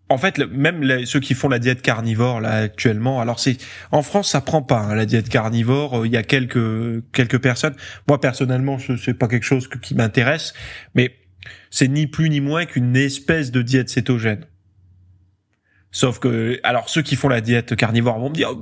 en 0.08 0.18
fait, 0.18 0.38
même 0.38 1.04
ceux 1.06 1.20
qui 1.20 1.34
font 1.34 1.48
la 1.48 1.58
diète 1.58 1.82
carnivore 1.82 2.40
là 2.40 2.52
actuellement, 2.52 3.20
alors 3.20 3.40
c'est, 3.40 3.56
en 3.90 4.02
France, 4.02 4.30
ça 4.30 4.40
prend 4.40 4.62
pas 4.62 4.80
hein, 4.80 4.94
la 4.94 5.06
diète 5.06 5.28
carnivore. 5.28 6.06
Il 6.06 6.12
y 6.12 6.16
a 6.16 6.22
quelques 6.22 7.02
quelques 7.12 7.40
personnes. 7.40 7.74
Moi 8.06 8.20
personnellement, 8.20 8.78
c'est 8.78 9.14
pas 9.14 9.28
quelque 9.28 9.46
chose 9.46 9.68
qui 9.82 9.94
m'intéresse, 9.94 10.54
mais 10.94 11.16
c'est 11.70 11.88
ni 11.88 12.06
plus 12.06 12.30
ni 12.30 12.40
moins 12.40 12.66
qu'une 12.66 12.96
espèce 12.96 13.50
de 13.50 13.62
diète 13.62 13.88
cétogène. 13.88 14.44
Sauf 15.90 16.18
que, 16.18 16.60
alors 16.62 16.88
ceux 16.88 17.02
qui 17.02 17.16
font 17.16 17.28
la 17.28 17.40
diète 17.40 17.74
carnivore 17.76 18.18
vont 18.18 18.30
me 18.30 18.34
dire 18.34 18.54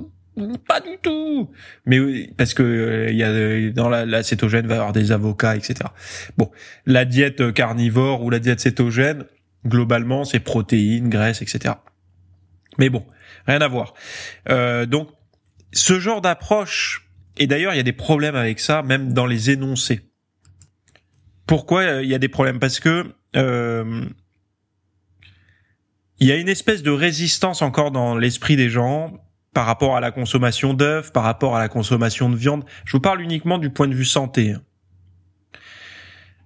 pas 0.67 0.79
du 0.81 0.97
tout. 1.01 1.49
Mais 1.85 2.29
parce 2.37 2.53
que 2.53 2.63
euh, 2.63 3.09
il 3.09 3.17
y 3.17 3.23
a 3.23 3.71
dans 3.71 3.89
la, 3.89 4.05
la, 4.05 4.21
cétogène 4.21 4.67
va 4.67 4.75
y 4.75 4.77
avoir 4.77 4.93
des 4.93 5.11
avocats, 5.11 5.55
etc. 5.55 5.89
Bon, 6.37 6.51
la 6.85 7.05
diète 7.05 7.53
carnivore 7.53 8.23
ou 8.23 8.29
la 8.29 8.37
diète 8.37 8.59
cétogène, 8.59 9.25
globalement, 9.65 10.25
c'est 10.25 10.39
protéines, 10.39 11.09
graisses, 11.09 11.41
etc. 11.41 11.75
Mais 12.77 12.89
bon, 12.89 13.05
rien 13.47 13.61
à 13.61 13.67
voir. 13.67 13.93
Euh, 14.49 14.85
donc, 14.85 15.09
ce 15.73 15.99
genre 15.99 16.21
d'approche, 16.21 17.09
et 17.37 17.47
d'ailleurs, 17.47 17.73
il 17.73 17.77
y 17.77 17.81
a 17.81 17.83
des 17.83 17.93
problèmes 17.93 18.35
avec 18.35 18.59
ça, 18.59 18.83
même 18.83 19.13
dans 19.13 19.25
les 19.25 19.49
énoncés. 19.49 20.01
Pourquoi 21.45 21.81
euh, 21.81 22.03
il 22.03 22.09
y 22.09 22.15
a 22.15 22.19
des 22.19 22.29
problèmes? 22.29 22.59
Parce 22.59 22.79
que 22.79 23.05
euh, 23.35 24.05
il 26.19 26.27
y 26.27 26.31
a 26.31 26.35
une 26.35 26.49
espèce 26.49 26.83
de 26.83 26.91
résistance 26.91 27.61
encore 27.61 27.91
dans 27.91 28.17
l'esprit 28.17 28.55
des 28.55 28.69
gens 28.69 29.13
par 29.53 29.65
rapport 29.65 29.95
à 29.95 29.99
la 29.99 30.11
consommation 30.11 30.73
d'œufs, 30.73 31.11
par 31.11 31.23
rapport 31.23 31.55
à 31.55 31.59
la 31.59 31.69
consommation 31.69 32.29
de 32.29 32.35
viande. 32.35 32.63
Je 32.85 32.91
vous 32.91 32.99
parle 32.99 33.21
uniquement 33.21 33.57
du 33.57 33.69
point 33.69 33.87
de 33.87 33.95
vue 33.95 34.05
santé. 34.05 34.51
Hein. 34.51 34.61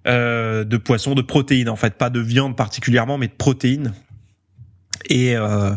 Euh, 0.08 0.64
de 0.64 0.76
poisson, 0.78 1.14
de 1.14 1.22
protéines 1.22 1.68
en 1.68 1.76
fait, 1.76 1.94
pas 1.94 2.10
de 2.10 2.20
viande 2.20 2.56
particulièrement, 2.56 3.18
mais 3.18 3.28
de 3.28 3.32
protéines. 3.32 3.92
Et 5.08 5.36
euh, 5.36 5.72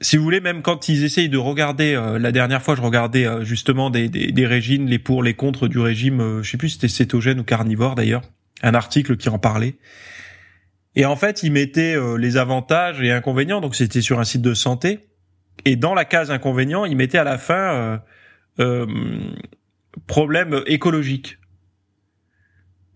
si 0.00 0.16
vous 0.16 0.24
voulez, 0.24 0.40
même 0.40 0.62
quand 0.62 0.88
ils 0.88 1.04
essayent 1.04 1.28
de 1.28 1.38
regarder, 1.38 1.94
euh, 1.94 2.18
la 2.18 2.32
dernière 2.32 2.62
fois 2.62 2.74
je 2.74 2.80
regardais 2.80 3.26
euh, 3.26 3.44
justement 3.44 3.90
des, 3.90 4.08
des, 4.08 4.32
des, 4.32 4.46
régimes, 4.46 4.86
les 4.86 4.98
pour, 4.98 5.22
les 5.22 5.34
contre 5.34 5.68
du 5.68 5.78
régime, 5.78 6.20
euh, 6.20 6.42
je 6.42 6.50
sais 6.50 6.56
plus 6.56 6.70
si 6.70 6.74
c'était 6.76 6.88
cétogène 6.88 7.40
ou 7.40 7.44
carnivore 7.44 7.94
d'ailleurs, 7.94 8.22
un 8.62 8.74
article 8.74 9.16
qui 9.16 9.28
en 9.28 9.38
parlait. 9.38 9.76
Et 10.96 11.04
en 11.04 11.16
fait, 11.16 11.42
ils 11.42 11.52
mettaient 11.52 11.94
euh, 11.94 12.16
les 12.16 12.36
avantages 12.36 13.00
et 13.00 13.12
inconvénients, 13.12 13.60
donc 13.60 13.76
c'était 13.76 14.02
sur 14.02 14.18
un 14.18 14.24
site 14.24 14.42
de 14.42 14.54
santé. 14.54 15.10
Et 15.64 15.76
dans 15.76 15.94
la 15.94 16.04
case 16.04 16.30
inconvénients, 16.30 16.84
ils 16.84 16.96
mettaient 16.96 17.18
à 17.18 17.24
la 17.24 17.38
fin 17.38 17.74
euh, 17.74 17.98
euh, 18.60 18.86
problème 20.06 20.62
écologique. 20.66 21.38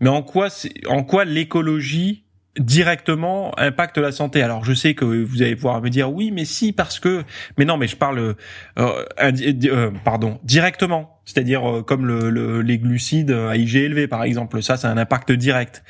Mais 0.01 0.09
en 0.09 0.21
quoi, 0.21 0.47
en 0.87 1.03
quoi 1.03 1.25
l'écologie 1.25 2.25
directement 2.57 3.57
impacte 3.57 3.97
la 3.97 4.11
santé? 4.11 4.41
Alors 4.41 4.65
je 4.65 4.73
sais 4.73 4.93
que 4.93 5.05
vous 5.05 5.41
allez 5.41 5.55
pouvoir 5.55 5.81
me 5.81 5.89
dire 5.89 6.11
oui, 6.11 6.31
mais 6.31 6.45
si 6.45 6.73
parce 6.73 6.99
que, 6.99 7.23
mais 7.57 7.65
non, 7.65 7.77
mais 7.77 7.87
je 7.87 7.95
parle, 7.95 8.19
euh, 8.19 8.35
euh 8.77 9.91
pardon, 10.03 10.39
directement, 10.43 11.21
c'est-à-dire 11.25 11.83
comme 11.85 12.05
le, 12.05 12.61
les 12.61 12.77
glucides 12.77 13.31
à 13.31 13.55
IG 13.55 13.75
élevé 13.75 14.07
par 14.07 14.23
exemple. 14.23 14.61
Ça, 14.61 14.75
c'est 14.75 14.87
un 14.87 14.97
impact 14.97 15.31
direct 15.31 15.83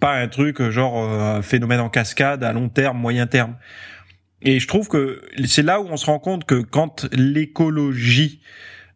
pas 0.00 0.14
un 0.14 0.28
truc 0.28 0.60
euh, 0.60 0.70
genre 0.70 0.98
euh, 0.98 1.42
phénomène 1.42 1.80
en 1.80 1.88
cascade 1.88 2.44
à 2.44 2.52
long 2.52 2.68
terme, 2.68 2.98
moyen 2.98 3.26
terme. 3.26 3.56
Et 4.42 4.60
je 4.60 4.68
trouve 4.68 4.88
que 4.88 5.22
c'est 5.46 5.62
là 5.62 5.80
où 5.80 5.86
on 5.88 5.96
se 5.96 6.06
rend 6.06 6.18
compte 6.18 6.44
que 6.44 6.62
quand 6.62 7.08
l'écologie 7.12 8.40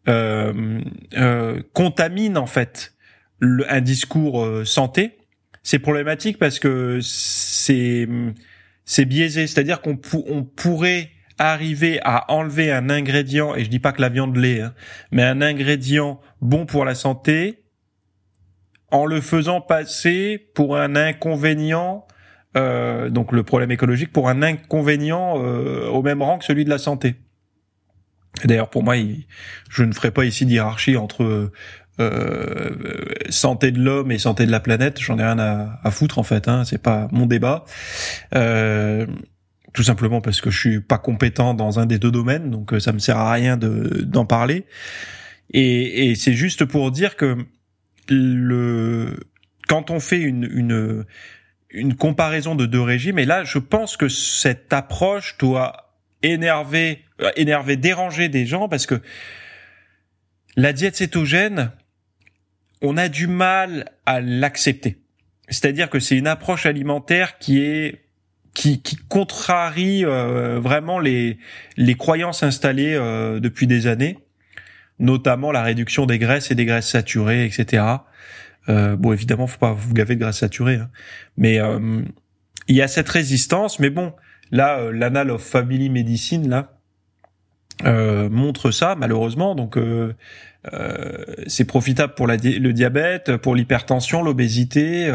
euh, 0.09 0.80
euh, 1.16 1.62
contamine 1.73 2.37
en 2.37 2.47
fait 2.47 2.94
un 3.40 3.80
discours 3.80 4.44
euh, 4.44 4.64
santé, 4.64 5.18
c'est 5.62 5.78
problématique 5.78 6.38
parce 6.38 6.59
que 6.59 6.99
c'est 7.02 8.09
c'est 8.85 9.04
biaisé, 9.04 9.47
c'est-à-dire 9.47 9.80
qu'on 9.80 10.00
on 10.26 10.42
pourrait 10.42 11.11
arriver 11.38 12.00
à 12.02 12.32
enlever 12.32 12.73
un 12.73 12.90
ingrédient 12.90 13.54
et 13.54 13.64
je 13.64 13.71
dis 13.71 13.78
pas 13.78 13.92
que 13.92 14.00
la 14.00 14.09
viande 14.09 14.37
l'est, 14.37 14.61
hein, 14.61 14.75
mais 15.12 15.23
un 15.23 15.40
ingrédient 15.40 16.21
bon 16.40 16.66
pour 16.66 16.85
la 16.85 16.94
santé 16.94 17.62
en 18.92 19.06
le 19.06 19.20
faisant 19.20 19.61
passer 19.61 20.50
pour 20.54 20.76
un 20.76 20.94
inconvénient, 20.94 22.06
euh, 22.56 23.08
donc 23.08 23.32
le 23.32 23.42
problème 23.42 23.72
écologique, 23.72 24.12
pour 24.12 24.28
un 24.28 24.42
inconvénient 24.42 25.42
euh, 25.42 25.88
au 25.88 26.02
même 26.02 26.22
rang 26.22 26.38
que 26.38 26.44
celui 26.44 26.64
de 26.64 26.70
la 26.70 26.78
santé. 26.78 27.16
D'ailleurs, 28.44 28.68
pour 28.68 28.82
moi, 28.82 28.94
je 29.70 29.84
ne 29.84 29.92
ferai 29.92 30.11
pas 30.11 30.25
ici 30.25 30.44
d'hierarchie 30.44 30.96
entre 30.96 31.50
euh, 32.00 32.70
santé 33.30 33.72
de 33.72 33.80
l'homme 33.80 34.12
et 34.12 34.18
santé 34.18 34.46
de 34.46 34.50
la 34.50 34.61
planète. 34.61 35.00
J'en 35.00 35.18
ai 35.18 35.25
rien 35.25 35.38
à, 35.38 35.90
foutre 35.90 36.18
en 36.18 36.22
fait. 36.22 36.46
Hein, 36.46 36.64
c'est 36.64 36.82
pas 36.82 37.08
mon 37.12 37.26
débat. 37.26 37.64
Tout 39.72 39.82
simplement 39.82 40.20
parce 40.20 40.42
que 40.42 40.50
je 40.50 40.58
suis 40.58 40.80
pas 40.80 40.99
compétent 40.99 41.54
dans 41.54 41.78
un 41.78 41.87
des 41.87 41.99
deux 41.99 42.11
domaines, 42.11 42.50
donc 42.50 42.75
ça 42.78 42.92
me 42.92 42.99
sert 42.99 43.16
à 43.16 43.32
rien 43.32 43.56
de 43.56 44.02
d'en 44.02 44.26
parler. 44.26 44.66
Et, 45.54 46.11
et 46.11 46.14
c'est 46.14 46.34
juste 46.34 46.66
pour 46.66 46.90
dire 46.90 47.16
que 47.16 47.38
le 48.09 49.16
quand 49.68 49.90
on 49.90 50.00
fait 50.00 50.21
une, 50.21 50.44
une 50.52 51.04
une 51.73 51.94
comparaison 51.94 52.54
de 52.54 52.66
deux 52.66 52.82
régimes, 52.82 53.18
et 53.18 53.25
là, 53.25 53.44
je 53.44 53.59
pense 53.59 53.97
que 53.97 54.09
cette 54.09 54.73
approche 54.73 55.38
doit 55.38 55.92
énerver, 56.23 57.02
euh, 57.21 57.30
énerver, 57.37 57.76
déranger 57.76 58.28
des 58.28 58.47
gens 58.47 58.68
parce 58.68 58.87
que 58.87 59.00
la 60.56 60.73
diète 60.73 60.97
cétogène, 60.97 61.73
on 62.82 62.97
a 62.97 63.09
du 63.09 63.26
mal 63.26 63.90
à 64.06 64.21
l'accepter. 64.21 64.99
c'est-à-dire 65.49 65.90
que 65.90 65.99
c'est 65.99 66.16
une 66.16 66.26
approche 66.26 66.66
alimentaire 66.66 67.38
qui 67.38 67.61
est 67.61 68.00
qui, 68.54 68.82
qui 68.82 68.97
contrarie 68.97 70.04
euh, 70.04 70.61
vraiment 70.61 70.99
les 70.99 71.38
les 71.76 71.94
croyances 71.94 72.42
installées 72.42 72.94
euh, 72.94 73.40
depuis 73.40 73.66
des 73.66 73.87
années, 73.87 74.18
notamment 75.02 75.52
la 75.52 75.62
réduction 75.62 76.06
des 76.06 76.18
graisses 76.18 76.50
et 76.50 76.54
des 76.54 76.64
graisses 76.64 76.88
saturées, 76.88 77.44
etc. 77.44 77.85
Euh, 78.68 78.97
bon, 78.97 79.12
évidemment, 79.12 79.47
faut 79.47 79.59
pas 79.59 79.73
vous 79.73 79.92
gaver 79.92 80.14
de 80.14 80.21
graisses 80.21 80.38
saturées, 80.38 80.76
hein. 80.76 80.88
mais 81.37 81.61
il 82.68 82.76
y 82.76 82.80
a 82.80 82.88
cette 82.88 83.09
résistance. 83.09 83.78
Mais 83.78 83.90
bon, 83.90 84.14
là, 84.50 84.90
l'Annal 84.90 85.30
of 85.30 85.42
Family 85.42 85.90
Medicine 85.90 86.49
là 86.49 86.78
montre 88.30 88.71
ça 88.71 88.94
malheureusement. 88.94 89.54
Donc 89.54 89.76
c'est 91.47 91.64
profitable 91.64 92.14
pour 92.14 92.28
le 92.28 92.73
diabète, 92.73 93.37
pour 93.37 93.54
l'hypertension, 93.54 94.23
l'obésité. 94.23 95.11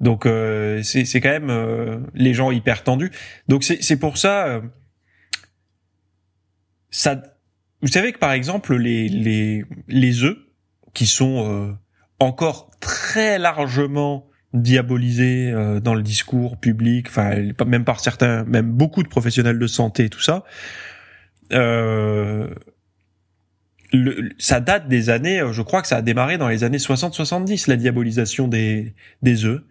Donc 0.00 0.26
euh, 0.26 0.82
c'est 0.82 1.20
quand 1.20 1.30
même 1.30 1.50
euh, 1.50 1.98
les 2.14 2.34
gens 2.34 2.50
hyper 2.50 2.82
tendus. 2.82 3.10
Donc 3.48 3.64
c'est 3.64 3.96
pour 3.96 4.18
ça 4.18 4.46
euh, 4.46 4.60
ça 6.90 7.22
vous 7.82 7.88
savez 7.88 8.12
que 8.12 8.18
par 8.18 8.32
exemple 8.32 8.74
les 8.76 9.08
les 9.08 9.64
les 9.88 10.24
œufs 10.24 10.38
qui 10.94 11.06
sont 11.06 11.76
encore 12.18 12.70
très 12.80 13.38
largement 13.38 14.26
diabolisés 14.54 15.52
dans 15.82 15.94
le 15.94 16.02
discours 16.02 16.56
public, 16.56 17.08
enfin 17.08 17.34
même 17.66 17.84
par 17.84 18.00
certains, 18.00 18.44
même 18.44 18.70
beaucoup 18.70 19.02
de 19.02 19.08
professionnels 19.08 19.58
de 19.58 19.66
santé 19.66 20.04
et 20.04 20.08
tout 20.08 20.22
ça. 20.22 20.44
Euh, 21.52 22.48
le, 23.92 24.30
ça 24.38 24.60
date 24.60 24.88
des 24.88 25.10
années, 25.10 25.42
je 25.52 25.62
crois 25.62 25.82
que 25.82 25.88
ça 25.88 25.98
a 25.98 26.02
démarré 26.02 26.38
dans 26.38 26.48
les 26.48 26.64
années 26.64 26.78
60-70, 26.78 27.68
la 27.68 27.76
diabolisation 27.76 28.48
des, 28.48 28.94
des 29.22 29.44
œufs. 29.44 29.62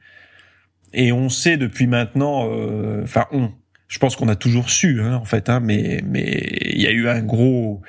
Et 0.93 1.12
on 1.12 1.29
sait 1.29 1.57
depuis 1.57 1.88
maintenant, 1.88 2.50
euh, 2.50 3.03
enfin 3.03 3.25
on, 3.31 3.51
je 3.87 3.99
pense 3.99 4.15
qu'on 4.15 4.27
a 4.27 4.35
toujours 4.35 4.69
su 4.69 5.01
hein, 5.01 5.15
en 5.15 5.25
fait, 5.25 5.49
hein, 5.49 5.59
mais 5.59 6.01
mais 6.05 6.47
il 6.61 6.81
y 6.81 6.87
a 6.87 6.91
eu 6.91 7.07
un 7.07 7.21
gros 7.21 7.81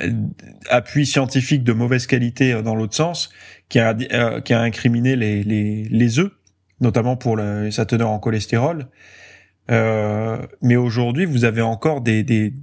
euh, 0.00 0.10
appui 0.68 1.06
scientifique 1.06 1.62
de 1.62 1.72
mauvaise 1.72 2.06
qualité 2.06 2.52
euh, 2.52 2.62
dans 2.62 2.74
l'autre 2.74 2.94
sens 2.94 3.30
qui 3.68 3.78
a 3.78 3.94
qui 4.40 4.54
a 4.54 4.60
incriminé 4.60 5.16
les 5.16 5.42
les 5.42 5.84
les 5.84 6.18
œufs, 6.18 6.32
notamment 6.80 7.16
pour 7.16 7.36
le, 7.36 7.70
sa 7.70 7.84
teneur 7.86 8.10
en 8.10 8.18
cholestérol. 8.18 8.88
mais 9.68 10.76
aujourd'hui, 10.76 11.24
vous 11.24 11.44
avez 11.44 11.62
encore 11.62 12.00
des 12.00 12.22
des 12.22 12.54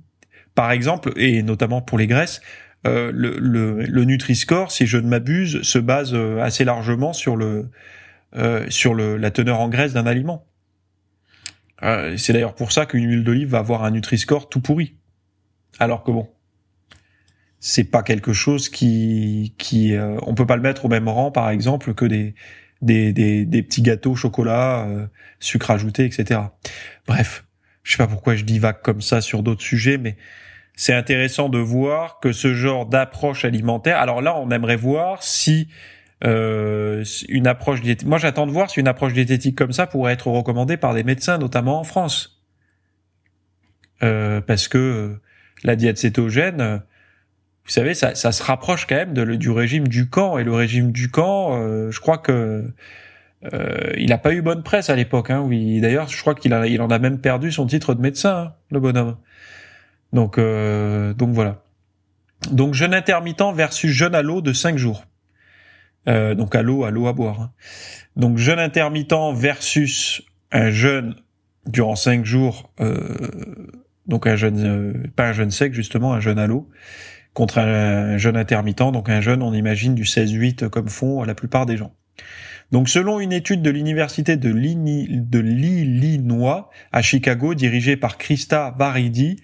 par 0.56 0.72
exemple 0.72 1.14
et 1.18 1.44
notamment 1.44 1.82
pour 1.82 1.98
les 1.98 2.08
graisses, 2.08 2.42
le, 2.86 3.12
le, 3.12 3.84
le 3.84 4.04
Nutri-Score, 4.04 4.72
si 4.72 4.88
je 4.88 4.98
ne 4.98 5.08
m'abuse, 5.08 5.62
se 5.62 5.80
base 5.80 6.16
assez 6.42 6.64
largement 6.64 7.14
sur 7.14 7.36
le 7.36 7.70
euh, 8.36 8.66
sur 8.70 8.96
le, 8.96 9.18
la 9.18 9.30
teneur 9.30 9.60
en 9.60 9.70
graisse 9.70 9.94
d'un 9.94 10.08
aliment. 10.08 10.48
Euh, 11.84 12.18
c'est 12.18 12.34
d'ailleurs 12.34 12.56
pour 12.56 12.72
ça 12.72 12.86
qu'une 12.86 13.10
huile 13.10 13.24
d'olive 13.24 13.50
va 13.50 13.60
avoir 13.60 13.84
un 13.84 13.92
Nutri-Score 13.92 14.50
tout 14.50 14.62
pourri. 14.62 14.96
Alors 15.80 16.04
que 16.04 16.12
bon, 16.12 16.30
c'est 17.60 17.84
pas 17.84 18.04
quelque 18.04 18.34
chose 18.34 18.70
qui, 18.70 19.56
qui, 19.58 19.96
euh, 19.96 20.18
on 20.26 20.36
peut 20.36 20.46
pas 20.46 20.56
le 20.56 20.62
mettre 20.62 20.86
au 20.86 20.90
même 20.90 21.08
rang, 21.08 21.32
par 21.32 21.50
exemple, 21.50 21.94
que 21.94 22.06
des, 22.06 22.36
des, 22.82 23.14
des, 23.14 23.46
des 23.46 23.64
petits 23.64 23.82
gâteaux 23.82 24.16
chocolat, 24.16 24.86
euh, 24.88 25.08
sucre 25.40 25.72
ajouté, 25.72 26.06
etc. 26.06 26.42
Bref, 27.08 27.46
je 27.84 27.92
sais 27.92 27.98
pas 27.98 28.08
pourquoi 28.08 28.36
je 28.36 28.44
divague 28.44 28.82
comme 28.82 29.02
ça 29.02 29.22
sur 29.22 29.44
d'autres 29.44 29.62
sujets, 29.62 29.98
mais 29.98 30.18
c'est 30.76 30.94
intéressant 30.94 31.50
de 31.50 31.58
voir 31.60 32.20
que 32.20 32.32
ce 32.32 32.54
genre 32.54 32.86
d'approche 32.86 33.46
alimentaire. 33.46 33.98
Alors 33.98 34.22
là, 34.22 34.36
on 34.38 34.50
aimerait 34.52 34.76
voir 34.76 35.24
si 35.24 35.68
euh, 36.26 37.04
une 37.28 37.48
approche 37.48 37.82
diététique. 37.82 38.08
Moi, 38.08 38.18
j'attends 38.18 38.48
de 38.48 38.52
voir 38.52 38.70
si 38.70 38.80
une 38.80 38.88
approche 38.88 39.14
diététique 39.14 39.58
comme 39.58 39.74
ça 39.74 39.88
pourrait 39.88 40.14
être 40.14 40.28
recommandée 40.28 40.78
par 40.78 40.94
des 40.94 41.04
médecins, 41.04 41.38
notamment 41.38 41.80
en 41.80 41.84
France, 41.84 42.42
euh, 44.04 44.42
parce 44.42 44.68
que 44.68 44.78
euh, 44.78 45.22
la 45.64 45.76
diète 45.76 45.98
cétogène, 45.98 46.62
euh, 46.62 46.78
vous 47.66 47.72
savez, 47.72 47.94
ça, 47.94 48.16
ça, 48.16 48.32
se 48.32 48.44
rapproche 48.44 48.88
quand 48.88 48.96
même 48.96 49.14
de, 49.14 49.36
du 49.36 49.50
régime 49.50 49.88
du 49.88 50.10
camp. 50.10 50.38
Et 50.38 50.44
le 50.44 50.54
régime 50.54 50.92
du 50.92 51.10
camp, 51.10 51.58
euh, 51.58 51.92
je 51.92 52.00
crois 52.00 52.18
que 52.18 52.72
il 53.98 54.08
n'a 54.08 54.18
pas 54.18 54.34
eu 54.34 54.42
bonne 54.42 54.64
presse 54.64 54.90
à 54.90 54.96
l'époque. 54.96 55.30
Hein, 55.30 55.42
oui, 55.42 55.82
d'ailleurs, 55.82 56.08
je 56.08 56.20
crois 56.22 56.34
qu'il 56.34 56.58
il 56.68 56.82
en 56.82 56.90
a 56.90 57.00
même 57.00 57.20
perdu 57.20 57.52
son 57.52 57.68
titre 57.68 57.94
de 57.94 58.02
médecin, 58.02 58.36
hein, 58.38 58.54
le 58.72 58.80
bonhomme. 58.80 59.18
Donc, 60.14 60.38
donc 60.38 61.30
voilà. 61.34 61.62
Donc 62.52 62.74
jeûne 62.74 62.94
intermittent 62.94 63.54
versus 63.54 63.92
jeûne 63.92 64.16
à 64.16 64.22
l'eau 64.22 64.42
de 64.42 64.54
5 64.54 64.78
jours. 64.78 65.04
Euh, 66.08 66.36
donc 66.36 66.56
à 66.56 66.62
l'eau, 66.62 66.84
à 66.84 66.92
l'eau 66.92 67.08
à 67.08 67.14
boire. 67.14 67.42
Hein. 67.42 67.52
Donc 68.16 68.38
jeûne 68.38 68.60
intermittent 68.60 69.34
versus 69.36 70.22
un 70.52 70.70
jeûne 70.70 71.16
durant 71.66 71.96
cinq 71.96 72.26
jours, 72.26 72.72
euh, 72.82 72.98
donc 74.06 74.28
un 74.28 74.36
jeûne, 74.36 74.60
euh, 74.66 74.94
pas 75.16 75.30
un 75.30 75.34
jeûne 75.34 75.52
sec 75.52 75.74
justement, 75.74 76.14
un 76.14 76.20
jeûne 76.20 76.40
à 76.40 76.48
l'eau, 76.48 76.70
contre 77.34 77.60
un, 77.60 78.18
jeûne 78.18 78.36
intermittent, 78.36 78.92
donc 78.92 79.10
un 79.10 79.22
jeûne 79.22 79.42
on 79.42 79.54
imagine 79.54 79.96
du 79.96 80.04
16-8 80.04 80.68
comme 80.68 80.90
font 80.90 81.24
la 81.24 81.36
plupart 81.36 81.66
des 81.66 81.78
gens. 81.78 81.94
Donc 82.72 82.90
selon 82.90 83.22
une 83.22 83.32
étude 83.32 83.62
de 83.62 83.70
l'université 83.70 84.36
de 84.36 84.50
l'Illinois 85.40 86.70
à 86.92 87.02
Chicago 87.02 87.54
dirigée 87.54 87.96
par 87.96 88.18
Christa 88.18 88.76
Varidi, 88.78 89.42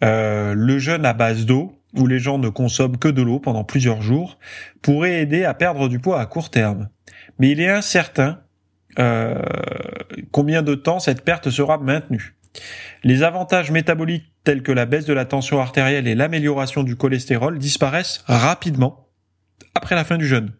le 0.00 0.78
jeûne 0.78 1.04
à 1.04 1.12
base 1.12 1.44
d'eau 1.44 1.77
où 1.94 2.06
les 2.06 2.18
gens 2.18 2.38
ne 2.38 2.48
consomment 2.48 2.98
que 2.98 3.08
de 3.08 3.22
l'eau 3.22 3.38
pendant 3.38 3.64
plusieurs 3.64 4.02
jours, 4.02 4.38
pourrait 4.82 5.20
aider 5.20 5.44
à 5.44 5.54
perdre 5.54 5.88
du 5.88 5.98
poids 5.98 6.20
à 6.20 6.26
court 6.26 6.50
terme. 6.50 6.88
Mais 7.38 7.50
il 7.50 7.60
est 7.60 7.70
incertain 7.70 8.40
euh, 8.98 9.42
combien 10.32 10.62
de 10.62 10.74
temps 10.74 11.00
cette 11.00 11.24
perte 11.24 11.50
sera 11.50 11.78
maintenue. 11.78 12.34
Les 13.04 13.22
avantages 13.22 13.70
métaboliques 13.70 14.32
tels 14.44 14.62
que 14.62 14.72
la 14.72 14.86
baisse 14.86 15.04
de 15.04 15.12
la 15.12 15.24
tension 15.24 15.60
artérielle 15.60 16.08
et 16.08 16.14
l'amélioration 16.14 16.82
du 16.82 16.96
cholestérol 16.96 17.58
disparaissent 17.58 18.24
rapidement 18.26 19.08
après 19.74 19.94
la 19.94 20.04
fin 20.04 20.16
du 20.16 20.26
jeûne. 20.26 20.52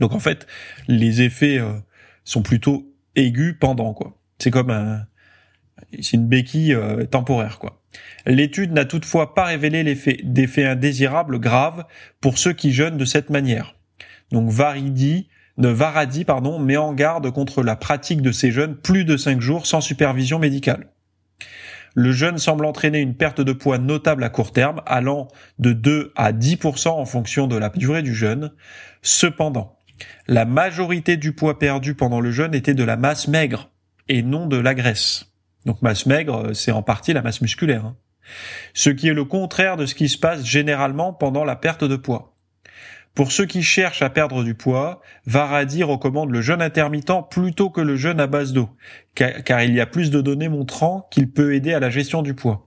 Donc 0.00 0.12
en 0.12 0.18
fait, 0.18 0.46
les 0.88 1.22
effets 1.22 1.58
euh, 1.58 1.72
sont 2.24 2.42
plutôt 2.42 2.92
aigus 3.16 3.56
pendant 3.58 3.94
quoi. 3.94 4.18
C'est 4.38 4.50
comme 4.50 4.70
un, 4.70 5.06
c'est 6.00 6.16
une 6.16 6.26
béquille 6.26 6.74
euh, 6.74 7.04
temporaire 7.06 7.58
quoi. 7.58 7.82
L'étude 8.26 8.72
n'a 8.72 8.84
toutefois 8.84 9.34
pas 9.34 9.44
révélé 9.44 9.82
l'effet 9.82 10.18
d'effets 10.22 10.64
indésirables 10.64 11.38
graves 11.38 11.84
pour 12.20 12.38
ceux 12.38 12.52
qui 12.52 12.72
jeûnent 12.72 12.96
de 12.96 13.04
cette 13.04 13.30
manière. 13.30 13.76
Donc 14.32 14.50
Varidi, 14.50 15.28
de 15.58 15.68
Varadi 15.68 16.24
pardon, 16.24 16.58
met 16.58 16.76
en 16.76 16.92
garde 16.92 17.30
contre 17.30 17.62
la 17.62 17.76
pratique 17.76 18.22
de 18.22 18.32
ces 18.32 18.50
jeûnes 18.50 18.76
plus 18.76 19.04
de 19.04 19.16
5 19.16 19.40
jours 19.40 19.66
sans 19.66 19.80
supervision 19.80 20.38
médicale. 20.38 20.88
Le 21.94 22.10
jeûne 22.10 22.38
semble 22.38 22.66
entraîner 22.66 22.98
une 22.98 23.14
perte 23.14 23.40
de 23.40 23.52
poids 23.52 23.78
notable 23.78 24.24
à 24.24 24.28
court 24.28 24.52
terme, 24.52 24.82
allant 24.84 25.28
de 25.60 25.72
2 25.72 26.12
à 26.16 26.32
10% 26.32 26.88
en 26.88 27.04
fonction 27.04 27.46
de 27.46 27.56
la 27.56 27.68
durée 27.68 28.02
du 28.02 28.14
jeûne. 28.14 28.50
Cependant, 29.02 29.78
la 30.26 30.44
majorité 30.44 31.16
du 31.16 31.32
poids 31.32 31.58
perdu 31.58 31.94
pendant 31.94 32.20
le 32.20 32.32
jeûne 32.32 32.54
était 32.54 32.74
de 32.74 32.82
la 32.82 32.96
masse 32.96 33.28
maigre 33.28 33.70
et 34.08 34.22
non 34.22 34.46
de 34.46 34.56
la 34.56 34.74
graisse. 34.74 35.33
Donc 35.66 35.82
masse 35.82 36.06
maigre, 36.06 36.52
c'est 36.54 36.72
en 36.72 36.82
partie 36.82 37.12
la 37.12 37.22
masse 37.22 37.40
musculaire. 37.40 37.84
Hein. 37.84 37.96
Ce 38.72 38.90
qui 38.90 39.08
est 39.08 39.14
le 39.14 39.24
contraire 39.24 39.76
de 39.76 39.86
ce 39.86 39.94
qui 39.94 40.08
se 40.08 40.18
passe 40.18 40.44
généralement 40.44 41.12
pendant 41.12 41.44
la 41.44 41.56
perte 41.56 41.84
de 41.84 41.96
poids. 41.96 42.34
Pour 43.14 43.30
ceux 43.30 43.46
qui 43.46 43.62
cherchent 43.62 44.02
à 44.02 44.10
perdre 44.10 44.42
du 44.42 44.54
poids, 44.54 45.00
Varadi 45.24 45.84
recommande 45.84 46.32
le 46.32 46.42
jeûne 46.42 46.60
intermittent 46.60 47.30
plutôt 47.30 47.70
que 47.70 47.80
le 47.80 47.94
jeûne 47.94 48.18
à 48.18 48.26
base 48.26 48.52
d'eau, 48.52 48.70
car 49.14 49.62
il 49.62 49.72
y 49.72 49.80
a 49.80 49.86
plus 49.86 50.10
de 50.10 50.20
données 50.20 50.48
montrant 50.48 51.06
qu'il 51.12 51.30
peut 51.30 51.54
aider 51.54 51.72
à 51.72 51.80
la 51.80 51.90
gestion 51.90 52.22
du 52.22 52.34
poids. 52.34 52.66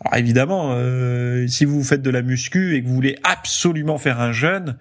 Alors 0.00 0.16
évidemment, 0.16 0.72
euh, 0.72 1.46
si 1.46 1.64
vous 1.64 1.84
faites 1.84 2.02
de 2.02 2.10
la 2.10 2.22
muscu 2.22 2.74
et 2.74 2.82
que 2.82 2.88
vous 2.88 2.94
voulez 2.94 3.18
absolument 3.22 3.98
faire 3.98 4.20
un 4.20 4.32
jeûne, 4.32 4.78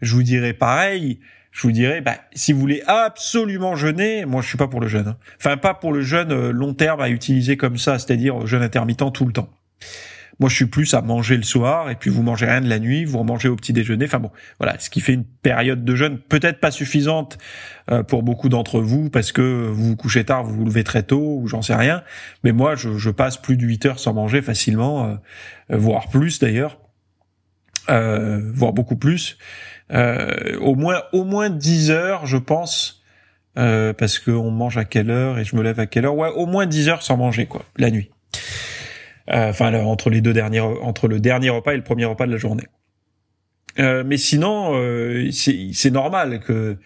je 0.00 0.14
vous 0.14 0.22
dirais 0.22 0.54
pareil, 0.54 1.20
je 1.50 1.62
vous 1.62 1.72
dirais, 1.72 2.00
bah, 2.00 2.16
si 2.32 2.52
vous 2.52 2.60
voulez 2.60 2.82
absolument 2.86 3.74
jeûner, 3.74 4.24
moi 4.24 4.40
je 4.42 4.48
suis 4.48 4.58
pas 4.58 4.68
pour 4.68 4.80
le 4.80 4.88
jeûne. 4.88 5.08
Hein. 5.08 5.16
Enfin, 5.38 5.56
pas 5.56 5.74
pour 5.74 5.92
le 5.92 6.00
jeûne 6.02 6.32
euh, 6.32 6.52
long 6.52 6.74
terme 6.74 7.00
à 7.00 7.10
utiliser 7.10 7.56
comme 7.56 7.76
ça, 7.76 7.98
c'est-à-dire 7.98 8.46
jeûne 8.46 8.62
intermittent 8.62 9.12
tout 9.12 9.26
le 9.26 9.32
temps. 9.32 9.50
Moi, 10.38 10.48
je 10.48 10.54
suis 10.54 10.66
plus 10.66 10.94
à 10.94 11.02
manger 11.02 11.36
le 11.36 11.42
soir 11.42 11.90
et 11.90 11.96
puis 11.96 12.08
vous 12.08 12.22
mangez 12.22 12.46
rien 12.46 12.62
de 12.62 12.68
la 12.68 12.78
nuit, 12.78 13.04
vous 13.04 13.22
mangez 13.22 13.48
au 13.48 13.56
petit 13.56 13.74
déjeuner. 13.74 14.06
Enfin 14.06 14.20
bon, 14.20 14.30
voilà, 14.58 14.78
ce 14.78 14.88
qui 14.88 15.02
fait 15.02 15.12
une 15.12 15.24
période 15.24 15.84
de 15.84 15.94
jeûne 15.94 16.18
peut-être 16.18 16.60
pas 16.60 16.70
suffisante 16.70 17.36
euh, 17.90 18.02
pour 18.02 18.22
beaucoup 18.22 18.48
d'entre 18.48 18.80
vous 18.80 19.10
parce 19.10 19.32
que 19.32 19.68
vous 19.70 19.88
vous 19.88 19.96
couchez 19.96 20.24
tard, 20.24 20.44
vous 20.44 20.54
vous 20.54 20.64
levez 20.64 20.82
très 20.82 21.02
tôt 21.02 21.38
ou 21.42 21.46
j'en 21.46 21.60
sais 21.60 21.74
rien. 21.74 22.02
Mais 22.42 22.52
moi, 22.52 22.74
je, 22.74 22.96
je, 22.96 23.10
passe 23.10 23.36
plus 23.36 23.58
de 23.58 23.66
8 23.66 23.84
heures 23.84 23.98
sans 23.98 24.14
manger 24.14 24.40
facilement, 24.40 25.08
euh, 25.08 25.76
voire 25.76 26.08
plus 26.08 26.38
d'ailleurs, 26.38 26.78
voire 27.88 28.72
beaucoup 28.72 28.96
plus. 28.96 29.36
Euh, 29.92 30.58
au 30.60 30.74
moins 30.74 31.02
au 31.12 31.24
moins 31.24 31.50
10 31.50 31.90
heures, 31.90 32.26
je 32.26 32.36
pense, 32.36 33.02
euh, 33.58 33.92
parce 33.92 34.18
qu'on 34.18 34.50
mange 34.50 34.76
à 34.76 34.84
quelle 34.84 35.10
heure 35.10 35.38
et 35.38 35.44
je 35.44 35.56
me 35.56 35.62
lève 35.62 35.80
à 35.80 35.86
quelle 35.86 36.06
heure. 36.06 36.16
Ouais, 36.16 36.30
au 36.34 36.46
moins 36.46 36.66
10 36.66 36.88
heures 36.88 37.02
sans 37.02 37.16
manger, 37.16 37.46
quoi, 37.46 37.64
la 37.76 37.90
nuit. 37.90 38.10
Euh, 39.30 39.50
enfin, 39.50 39.72
entre 39.74 40.10
les 40.10 40.20
deux 40.20 40.32
derniers, 40.32 40.60
entre 40.60 41.08
le 41.08 41.20
dernier 41.20 41.50
repas 41.50 41.72
et 41.72 41.76
le 41.76 41.84
premier 41.84 42.04
repas 42.04 42.26
de 42.26 42.32
la 42.32 42.38
journée. 42.38 42.66
Euh, 43.78 44.02
mais 44.04 44.16
sinon, 44.16 44.72
euh, 44.74 45.30
c'est 45.32 45.90
normal 45.90 46.40
que 46.40 46.76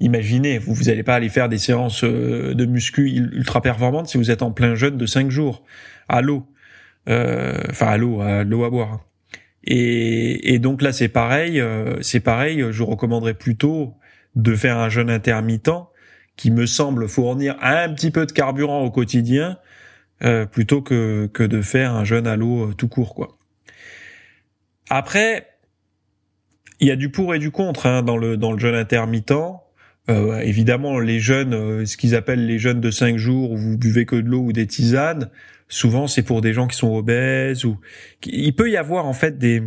imaginez, 0.00 0.58
vous 0.58 0.74
vous 0.74 0.88
allez 0.88 1.02
pas 1.02 1.14
aller 1.14 1.28
faire 1.28 1.48
des 1.48 1.58
séances 1.58 2.04
euh, 2.04 2.54
de 2.54 2.66
muscu 2.66 3.08
ultra 3.08 3.62
performantes 3.62 4.08
si 4.08 4.18
vous 4.18 4.30
êtes 4.30 4.42
en 4.42 4.50
plein 4.50 4.74
jeûne 4.74 4.96
de 4.96 5.06
5 5.06 5.30
jours 5.30 5.62
à 6.08 6.20
l'eau, 6.20 6.46
euh, 7.08 7.58
enfin 7.70 7.86
à 7.86 7.96
l'eau, 7.96 8.20
à 8.20 8.44
l'eau 8.44 8.64
à 8.64 8.70
boire. 8.70 9.00
Et, 9.66 10.58
donc 10.58 10.82
là 10.82 10.92
c'est 10.92 11.08
pareil, 11.08 11.60
euh, 11.60 11.96
c'est 12.02 12.20
pareil. 12.20 12.64
Je 12.70 12.82
recommanderais 12.82 13.34
plutôt 13.34 13.94
de 14.34 14.54
faire 14.54 14.78
un 14.78 14.88
jeûne 14.88 15.10
intermittent 15.10 15.70
qui 16.36 16.50
me 16.50 16.66
semble 16.66 17.08
fournir 17.08 17.56
un 17.62 17.88
petit 17.92 18.10
peu 18.10 18.26
de 18.26 18.32
carburant 18.32 18.82
au 18.82 18.90
quotidien 18.90 19.58
euh, 20.22 20.46
plutôt 20.46 20.82
que, 20.82 21.28
que 21.32 21.42
de 21.42 21.62
faire 21.62 21.94
un 21.94 22.04
jeûne 22.04 22.26
à 22.26 22.36
l'eau 22.36 22.68
euh, 22.70 22.74
tout 22.74 22.88
court 22.88 23.14
quoi. 23.14 23.38
Après, 24.90 25.48
il 26.80 26.88
y 26.88 26.90
a 26.90 26.96
du 26.96 27.10
pour 27.10 27.34
et 27.34 27.38
du 27.38 27.50
contre 27.50 27.86
hein, 27.86 28.02
dans 28.02 28.16
le 28.16 28.36
dans 28.36 28.52
le 28.52 28.58
jeûne 28.58 28.74
intermittent. 28.74 29.32
Euh, 30.10 30.38
évidemment, 30.40 30.98
les 30.98 31.18
jeunes, 31.18 31.86
ce 31.86 31.96
qu'ils 31.96 32.14
appellent 32.14 32.46
les 32.46 32.58
jeunes 32.58 32.80
de 32.80 32.90
5 32.90 33.16
jours 33.16 33.52
où 33.52 33.56
vous 33.56 33.78
buvez 33.78 34.04
que 34.04 34.16
de 34.16 34.28
l'eau 34.28 34.40
ou 34.40 34.52
des 34.52 34.66
tisanes, 34.66 35.30
souvent 35.68 36.06
c'est 36.06 36.22
pour 36.22 36.40
des 36.40 36.52
gens 36.52 36.66
qui 36.66 36.76
sont 36.76 36.94
obèses 36.94 37.64
ou 37.64 37.78
il 38.24 38.54
peut 38.54 38.70
y 38.70 38.76
avoir 38.76 39.06
en 39.06 39.12
fait 39.12 39.38
des 39.38 39.62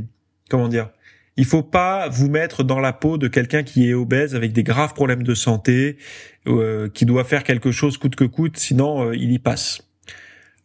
comment 0.49 0.67
dire 0.67 0.89
il 1.37 1.45
faut 1.45 1.63
pas 1.63 2.09
vous 2.09 2.29
mettre 2.29 2.63
dans 2.63 2.79
la 2.79 2.93
peau 2.93 3.17
de 3.17 3.27
quelqu'un 3.27 3.63
qui 3.63 3.89
est 3.89 3.93
obèse 3.93 4.35
avec 4.35 4.53
des 4.53 4.63
graves 4.63 4.95
problèmes 4.95 5.21
de 5.21 5.35
santé, 5.35 5.97
euh, 6.47 6.89
qui 6.89 7.05
doit 7.05 7.23
faire 7.23 7.43
quelque 7.43 7.71
chose 7.71 7.97
coûte 7.97 8.15
que 8.15 8.23
coûte, 8.23 8.57
sinon 8.57 9.09
euh, 9.09 9.15
il 9.15 9.31
y 9.31 9.39
passe. 9.39 9.87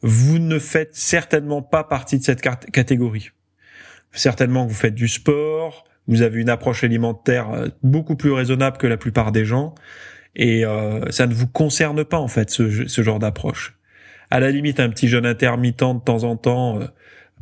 Vous 0.01 0.39
ne 0.39 0.59
faites 0.59 0.97
certainement 0.97 1.63
pas 1.63 1.85
partie 1.85 2.19
de 2.19 2.25
cette 2.25 2.41
catégorie. 2.41 3.31
Certainement 4.13 4.65
que 4.65 4.71
vous 4.71 4.79
faites 4.79 4.95
du 4.95 5.09
sport, 5.09 5.85
vous 6.09 6.23
avez 6.23 6.41
une 6.41 6.49
approche 6.49 6.85
alimentaire 6.85 7.51
euh, 7.51 7.69
beaucoup 7.83 8.17
plus 8.17 8.33
raisonnable 8.33 8.79
que 8.79 8.87
la 8.87 8.97
plupart 8.97 9.31
des 9.31 9.45
gens, 9.45 9.75
et 10.35 10.65
ça 11.11 11.27
ne 11.27 11.35
vous 11.35 11.47
concerne 11.47 12.07
pas 12.07 12.17
en 12.17 12.27
fait 12.27 12.49
ce 12.49 13.03
genre 13.03 13.19
d'approche. 13.19 13.77
À 14.33 14.41
la 14.41 14.51
limite, 14.51 14.81
un 14.81 14.89
petit 14.89 15.09
jeûne 15.09 15.27
intermittent 15.27 15.85
de 15.85 16.01
temps 16.03 16.25
en 16.25 16.39
temps, 16.39 16.81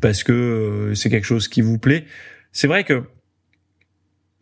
parce 0.00 0.24
que 0.24 0.90
c'est 0.96 1.08
quelque 1.08 1.24
chose 1.24 1.46
qui 1.46 1.60
vous 1.60 1.78
plaît. 1.78 2.04
C'est 2.50 2.66
vrai 2.66 2.82
que 2.82 3.04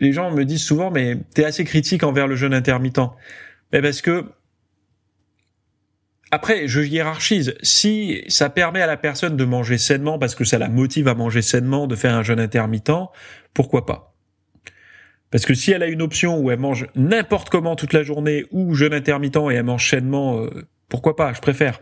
les 0.00 0.14
gens 0.14 0.30
me 0.30 0.46
disent 0.46 0.64
souvent, 0.64 0.90
mais 0.90 1.18
t'es 1.34 1.44
assez 1.44 1.64
critique 1.64 2.04
envers 2.04 2.26
le 2.26 2.36
jeûne 2.36 2.54
intermittent. 2.54 3.02
Mais 3.70 3.82
parce 3.82 4.00
que 4.00 4.24
après, 6.30 6.68
je 6.68 6.80
hiérarchise. 6.80 7.54
Si 7.60 8.24
ça 8.28 8.48
permet 8.48 8.80
à 8.80 8.86
la 8.86 8.96
personne 8.96 9.36
de 9.36 9.44
manger 9.44 9.76
sainement 9.76 10.18
parce 10.18 10.34
que 10.34 10.44
ça 10.44 10.56
la 10.56 10.70
motive 10.70 11.06
à 11.06 11.14
manger 11.14 11.42
sainement, 11.42 11.86
de 11.86 11.96
faire 11.96 12.14
un 12.14 12.22
jeûne 12.22 12.40
intermittent, 12.40 13.10
pourquoi 13.52 13.84
pas? 13.84 14.14
Parce 15.30 15.44
que 15.44 15.52
si 15.52 15.70
elle 15.72 15.82
a 15.82 15.86
une 15.88 16.00
option 16.00 16.38
où 16.38 16.50
elle 16.50 16.60
mange 16.60 16.86
n'importe 16.96 17.50
comment 17.50 17.76
toute 17.76 17.92
la 17.92 18.04
journée 18.04 18.46
ou 18.52 18.74
jeûne 18.74 18.94
intermittent 18.94 19.50
et 19.50 19.56
elle 19.56 19.64
mange 19.64 19.90
sainement, 19.90 20.40
euh, 20.40 20.66
pourquoi 20.88 21.14
pas? 21.14 21.34
Je 21.34 21.40
préfère. 21.42 21.80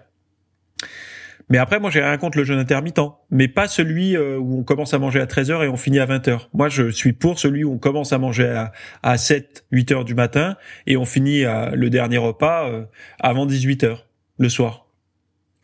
Mais 1.48 1.58
après, 1.58 1.78
moi, 1.78 1.90
j'ai 1.90 2.02
rien 2.02 2.16
contre 2.18 2.38
le 2.38 2.44
jeûne 2.44 2.58
intermittent, 2.58 3.00
mais 3.30 3.46
pas 3.46 3.68
celui 3.68 4.16
euh, 4.16 4.36
où 4.36 4.58
on 4.58 4.64
commence 4.64 4.94
à 4.94 4.98
manger 4.98 5.20
à 5.20 5.26
13h 5.26 5.64
et 5.64 5.68
on 5.68 5.76
finit 5.76 6.00
à 6.00 6.06
20h. 6.06 6.48
Moi, 6.52 6.68
je 6.68 6.90
suis 6.90 7.12
pour 7.12 7.38
celui 7.38 7.62
où 7.62 7.74
on 7.74 7.78
commence 7.78 8.12
à 8.12 8.18
manger 8.18 8.48
à, 8.48 8.72
à 9.04 9.16
7, 9.16 9.64
8 9.70 9.92
heures 9.92 10.04
du 10.04 10.14
matin 10.14 10.56
et 10.86 10.96
on 10.96 11.04
finit 11.04 11.44
à, 11.44 11.70
le 11.70 11.88
dernier 11.88 12.18
repas 12.18 12.68
euh, 12.68 12.84
avant 13.20 13.46
18h 13.46 13.98
le 14.38 14.48
soir. 14.48 14.86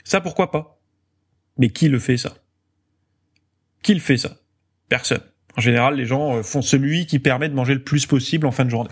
Ça, 0.05 0.21
pourquoi 0.21 0.53
pas? 0.53 0.79
Mais 1.59 1.71
qui 1.71 1.89
le 1.89 1.99
fait 1.99 2.17
ça? 2.17 2.35
Qui 3.83 3.95
le 3.95 4.01
fait 4.01 4.17
ça? 4.17 4.37
Personne. 4.89 5.23
En 5.57 5.61
général, 5.61 5.97
les 5.97 6.07
gens 6.07 6.37
euh, 6.37 6.43
font 6.43 6.63
celui 6.63 7.07
qui 7.07 7.19
permet 7.19 7.49
de 7.49 7.55
manger 7.55 7.75
le 7.75 7.83
plus 7.83 8.07
possible 8.07 8.47
en 8.47 8.53
fin 8.53 8.65
de 8.65 8.71
journée. 8.71 8.91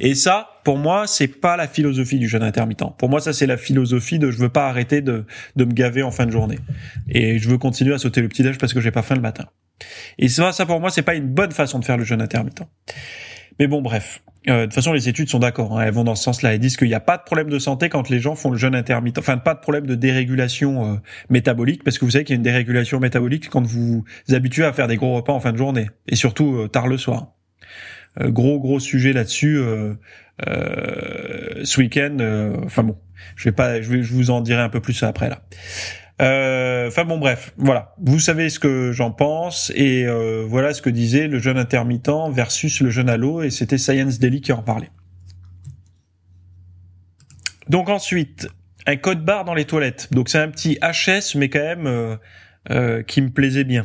Et 0.00 0.14
ça, 0.14 0.51
pour 0.64 0.78
moi, 0.78 1.06
c'est 1.06 1.28
pas 1.28 1.56
la 1.56 1.68
philosophie 1.68 2.18
du 2.18 2.28
jeûne 2.28 2.42
intermittent. 2.42 2.84
Pour 2.98 3.08
moi, 3.08 3.20
ça 3.20 3.32
c'est 3.32 3.46
la 3.46 3.56
philosophie 3.56 4.18
de 4.18 4.30
je 4.30 4.38
veux 4.38 4.48
pas 4.48 4.68
arrêter 4.68 5.00
de, 5.00 5.24
de 5.56 5.64
me 5.64 5.72
gaver 5.72 6.02
en 6.02 6.10
fin 6.10 6.26
de 6.26 6.30
journée. 6.30 6.58
Et 7.08 7.38
je 7.38 7.48
veux 7.48 7.58
continuer 7.58 7.94
à 7.94 7.98
sauter 7.98 8.20
le 8.20 8.28
petit 8.28 8.42
déj 8.42 8.58
parce 8.58 8.72
que 8.72 8.80
j'ai 8.80 8.90
pas 8.90 9.02
faim 9.02 9.14
le 9.14 9.20
matin. 9.20 9.46
Et 10.18 10.28
ça, 10.28 10.52
ça 10.52 10.66
pour 10.66 10.80
moi, 10.80 10.90
c'est 10.90 11.02
pas 11.02 11.14
une 11.14 11.28
bonne 11.28 11.52
façon 11.52 11.78
de 11.78 11.84
faire 11.84 11.96
le 11.96 12.04
jeûne 12.04 12.22
intermittent. 12.22 12.62
Mais 13.58 13.66
bon, 13.66 13.82
bref. 13.82 14.22
Euh, 14.48 14.62
de 14.62 14.64
toute 14.64 14.74
façon, 14.74 14.92
les 14.92 15.08
études 15.08 15.28
sont 15.28 15.38
d'accord. 15.38 15.78
Hein, 15.78 15.84
elles 15.86 15.92
vont 15.92 16.04
dans 16.04 16.14
ce 16.14 16.24
sens-là. 16.24 16.54
Elles 16.54 16.58
disent 16.58 16.76
qu'il 16.76 16.88
n'y 16.88 16.94
a 16.94 17.00
pas 17.00 17.16
de 17.16 17.22
problème 17.22 17.48
de 17.48 17.58
santé 17.58 17.88
quand 17.88 18.08
les 18.08 18.18
gens 18.18 18.34
font 18.34 18.50
le 18.50 18.58
jeûne 18.58 18.74
intermittent. 18.74 19.18
Enfin, 19.18 19.38
pas 19.38 19.54
de 19.54 19.60
problème 19.60 19.86
de 19.86 19.94
dérégulation 19.94 20.94
euh, 20.94 20.96
métabolique, 21.30 21.84
parce 21.84 21.98
que 21.98 22.04
vous 22.04 22.12
savez 22.12 22.24
qu'il 22.24 22.34
y 22.34 22.36
a 22.36 22.38
une 22.38 22.42
dérégulation 22.42 22.98
métabolique 22.98 23.48
quand 23.48 23.64
vous 23.64 24.04
vous 24.28 24.34
habituez 24.34 24.64
à 24.64 24.72
faire 24.72 24.88
des 24.88 24.96
gros 24.96 25.14
repas 25.14 25.32
en 25.32 25.40
fin 25.40 25.52
de 25.52 25.58
journée, 25.58 25.88
et 26.08 26.16
surtout 26.16 26.56
euh, 26.56 26.68
tard 26.68 26.88
le 26.88 26.98
soir. 26.98 27.34
Euh, 28.20 28.30
gros 28.30 28.60
gros 28.60 28.78
sujet 28.78 29.12
là-dessus 29.12 29.58
euh, 29.58 29.94
euh, 30.46 31.64
ce 31.64 31.80
week-end. 31.80 32.18
Enfin 32.64 32.82
bon, 32.82 32.98
je 33.36 33.44
vais 33.44 33.52
pas, 33.52 33.80
je, 33.80 33.90
vais, 33.90 34.02
je 34.02 34.12
vous 34.12 34.30
en 34.30 34.40
dirai 34.40 34.60
un 34.60 34.68
peu 34.68 34.80
plus 34.80 35.02
après 35.02 35.28
là. 35.28 35.42
Enfin 36.20 37.04
bon, 37.04 37.18
bref, 37.18 37.52
voilà. 37.56 37.94
Vous 37.98 38.20
savez 38.20 38.48
ce 38.48 38.60
que 38.60 38.92
j'en 38.92 39.10
pense 39.10 39.72
et 39.74 40.06
voilà 40.46 40.72
ce 40.72 40.80
que 40.80 40.90
disait 40.90 41.26
le 41.26 41.40
jeûne 41.40 41.58
intermittent 41.58 42.30
versus 42.30 42.80
le 42.80 43.10
à 43.10 43.16
l'eau 43.16 43.42
et 43.42 43.50
c'était 43.50 43.78
Science 43.78 44.20
Daily 44.20 44.40
qui 44.40 44.52
en 44.52 44.62
parlait. 44.62 44.90
Donc 47.68 47.88
ensuite, 47.88 48.48
un 48.86 48.96
code 48.96 49.24
barre 49.24 49.44
dans 49.44 49.54
les 49.54 49.64
toilettes. 49.64 50.12
Donc 50.12 50.28
c'est 50.28 50.38
un 50.38 50.48
petit 50.48 50.78
HS 50.80 51.36
mais 51.36 51.48
quand 51.48 51.58
même 51.58 52.18
qui 53.08 53.20
me 53.20 53.30
plaisait 53.30 53.64
bien. 53.64 53.84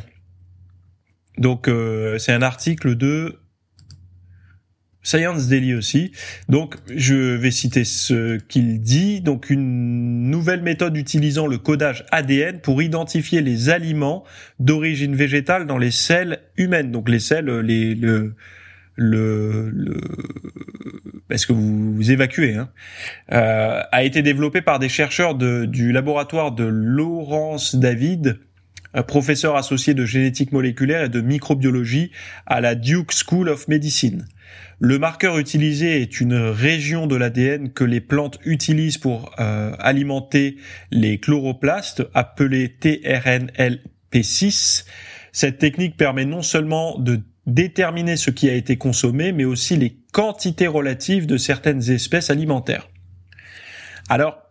Donc 1.38 1.68
c'est 2.18 2.32
un 2.32 2.42
article 2.42 2.94
de 2.94 3.40
Science 5.02 5.48
Daily 5.48 5.74
aussi. 5.74 6.12
Donc, 6.48 6.76
je 6.94 7.14
vais 7.14 7.50
citer 7.50 7.84
ce 7.84 8.38
qu'il 8.38 8.80
dit. 8.80 9.20
Donc, 9.20 9.50
une 9.50 10.30
nouvelle 10.30 10.62
méthode 10.62 10.96
utilisant 10.96 11.46
le 11.46 11.58
codage 11.58 12.04
ADN 12.10 12.60
pour 12.60 12.82
identifier 12.82 13.40
les 13.40 13.70
aliments 13.70 14.24
d'origine 14.58 15.14
végétale 15.14 15.66
dans 15.66 15.78
les 15.78 15.90
selles 15.90 16.40
humaines. 16.56 16.90
Donc, 16.90 17.08
les 17.08 17.20
selles, 17.20 17.48
les, 17.60 17.94
le, 17.94 18.34
le, 18.96 19.70
le 19.70 20.00
parce 21.28 21.44
que 21.44 21.52
vous, 21.52 22.10
évacuez, 22.10 22.54
hein, 22.54 22.70
euh, 23.32 23.82
a 23.92 24.02
été 24.02 24.22
développé 24.22 24.62
par 24.62 24.78
des 24.78 24.88
chercheurs 24.88 25.34
du 25.34 25.92
laboratoire 25.92 26.52
de 26.52 26.64
Laurence 26.64 27.76
David, 27.76 28.40
professeur 29.06 29.56
associé 29.56 29.94
de 29.94 30.04
génétique 30.04 30.52
moléculaire 30.52 31.04
et 31.04 31.08
de 31.08 31.20
microbiologie 31.20 32.10
à 32.46 32.60
la 32.60 32.74
Duke 32.74 33.12
School 33.12 33.48
of 33.48 33.68
Medicine. 33.68 34.26
Le 34.80 34.98
marqueur 34.98 35.38
utilisé 35.38 36.02
est 36.02 36.20
une 36.20 36.34
région 36.34 37.06
de 37.06 37.16
l'ADN 37.16 37.72
que 37.72 37.84
les 37.84 38.00
plantes 38.00 38.38
utilisent 38.44 38.98
pour 38.98 39.34
euh, 39.40 39.72
alimenter 39.78 40.56
les 40.90 41.18
chloroplastes, 41.18 42.02
appelés 42.14 42.76
TRNLP6. 42.80 44.84
Cette 45.32 45.58
technique 45.58 45.96
permet 45.96 46.24
non 46.24 46.42
seulement 46.42 46.96
de 46.98 47.20
déterminer 47.46 48.16
ce 48.16 48.30
qui 48.30 48.48
a 48.48 48.54
été 48.54 48.76
consommé, 48.76 49.32
mais 49.32 49.44
aussi 49.44 49.76
les 49.76 49.98
quantités 50.12 50.68
relatives 50.68 51.26
de 51.26 51.38
certaines 51.38 51.90
espèces 51.90 52.30
alimentaires. 52.30 52.88
Alors, 54.08 54.47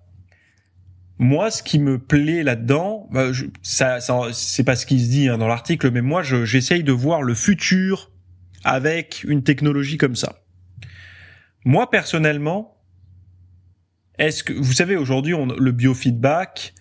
moi, 1.20 1.50
ce 1.50 1.64
qui 1.64 1.80
me 1.80 1.98
plaît 1.98 2.44
là-dedans, 2.44 3.08
bah, 3.12 3.32
ça, 3.64 4.00
c'est 4.34 4.64
pas 4.64 4.76
ce 4.76 4.86
qui 4.86 5.00
se 5.00 5.10
dit 5.10 5.30
hein, 5.30 5.38
dans 5.38 5.48
l'article, 5.48 5.90
mais 5.92 6.02
moi, 6.02 6.22
j'essaye 6.22 6.84
de 6.84 6.92
voir 6.92 7.24
le 7.24 7.34
futur 7.34 8.12
avec 8.64 9.24
une 9.28 9.44
technologie 9.44 9.98
comme 9.98 10.16
ça. 10.16 10.42
Moi 11.68 11.90
personnellement, 11.90 12.78
est-ce 14.18 14.44
que 14.44 14.54
vous 14.54 14.72
savez 14.72 14.96
aujourd'hui 14.96 15.36
le 15.58 15.72
biofeedback, 15.72 16.74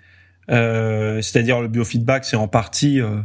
euh, 0.51 1.21
c'est-à-dire 1.23 1.61
le 1.61 1.69
biofeedback, 1.69 2.25
c'est 2.25 2.37
en 2.37 2.49
partie 2.49 3.01
euh, 3.01 3.21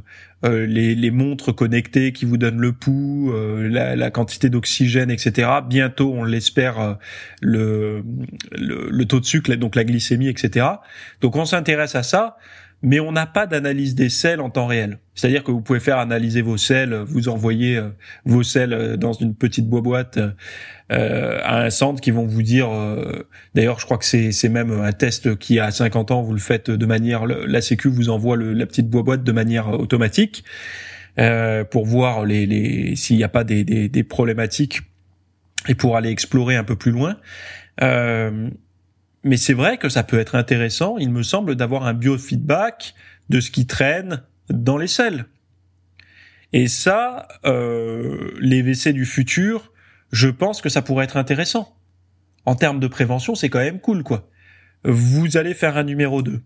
euh, 0.46 0.66
les, 0.66 1.12
montres 1.12 1.54
connectées 1.54 2.14
qui 2.14 2.26
vous 2.26 2.38
donnent 2.38 2.60
le 2.60 2.74
pouls, 2.74 3.34
la, 3.34 4.12
quantité 4.12 4.50
d'oxygène, 4.50 5.12
etc. 5.12 5.50
Bientôt, 5.68 6.14
on 6.14 6.24
l'espère, 6.24 6.98
le, 7.42 8.04
le, 8.52 8.90
le, 8.90 9.06
taux 9.06 9.20
de 9.20 9.26
sucre, 9.26 9.54
donc 9.56 9.76
la 9.76 9.84
glycémie, 9.84 10.28
etc. 10.28 10.68
Donc 11.22 11.36
on 11.36 11.46
s'intéresse 11.46 11.96
à 11.96 12.04
ça 12.04 12.38
mais 12.84 13.00
on 13.00 13.12
n'a 13.12 13.26
pas 13.26 13.46
d'analyse 13.46 13.96
des 13.96 14.10
selles 14.10 14.42
en 14.42 14.50
temps 14.50 14.66
réel. 14.66 15.00
C'est-à-dire 15.14 15.44
que 15.44 15.52
vous 15.52 15.62
pouvez 15.62 15.80
faire 15.80 16.00
analyser 16.00 16.42
vos 16.42 16.58
selles, 16.58 16.96
vous 16.96 17.30
envoyez 17.30 17.78
euh, 17.78 17.90
vos 18.26 18.44
selles 18.44 18.74
euh, 18.74 18.98
dans 18.98 19.14
une 19.14 19.36
petite 19.36 19.68
boîte 19.68 20.20
euh, 20.92 21.40
à 21.44 21.62
un 21.62 21.70
centre 21.70 22.02
qui 22.02 22.12
vont 22.12 22.26
vous 22.26 22.42
dire. 22.42 22.70
D'ailleurs, 23.56 23.80
je 23.80 23.86
crois 23.86 23.98
que 23.98 24.06
c'est 24.06 24.50
même 24.50 24.72
un 24.72 24.92
test 24.92 25.38
qui 25.38 25.60
à 25.60 25.72
50 25.72 26.12
ans 26.12 26.22
vous 26.22 26.34
le 26.34 26.40
faites 26.40 26.70
de 26.70 26.86
manière. 26.86 27.26
La 27.26 27.62
Sécu 27.62 27.88
vous 27.88 28.10
envoie 28.10 28.36
la 28.36 28.66
petite 28.66 28.90
boîte 28.90 29.24
de 29.24 29.32
manière 29.32 29.70
automatique 29.70 30.44
pour 31.70 31.86
voir 31.86 32.26
les, 32.26 32.46
les 32.46 32.96
s'il 32.98 33.16
n'y 33.16 33.24
a 33.24 33.30
pas 33.30 33.46
des, 33.46 33.64
des, 33.64 33.88
des, 33.88 34.04
problématiques 34.04 34.82
et 35.70 35.76
pour 35.76 35.96
aller 35.96 36.10
explorer 36.10 36.56
un 36.58 36.64
peu 36.64 36.76
plus 36.76 36.92
loin. 36.92 37.18
Euh, 37.82 38.50
mais 39.24 39.38
c'est 39.38 39.54
vrai 39.54 39.78
que 39.78 39.90
ça 39.90 40.04
peut 40.04 40.20
être 40.20 40.36
intéressant, 40.36 40.98
il 40.98 41.12
me 41.12 41.24
semble, 41.24 41.56
d'avoir 41.56 41.86
un 41.86 41.94
biofeedback 41.94 42.96
de 43.30 43.40
ce 43.40 43.52
qui 43.52 43.68
traîne 43.68 44.24
dans 44.50 44.78
les 44.78 44.88
selles. 44.88 45.26
Et 46.54 46.68
ça, 46.68 47.28
euh, 47.46 48.32
les 48.40 48.62
WC 48.62 48.94
du 48.94 49.06
futur, 49.06 49.72
je 50.12 50.28
pense 50.28 50.62
que 50.62 50.70
ça 50.70 50.82
pourrait 50.82 51.06
être 51.06 51.18
intéressant. 51.18 51.76
en 52.48 52.56
termes 52.56 52.80
de 52.80 52.88
prévention, 52.88 53.36
c'est 53.36 53.50
quand 53.50 53.60
même 53.60 53.80
cool, 53.80 54.02
quoi. 54.02 54.28
Vous 54.84 55.38
allez 55.38 55.54
faire 55.54 55.78
un 55.78 55.84
numéro 55.84 56.24
2. 56.24 56.42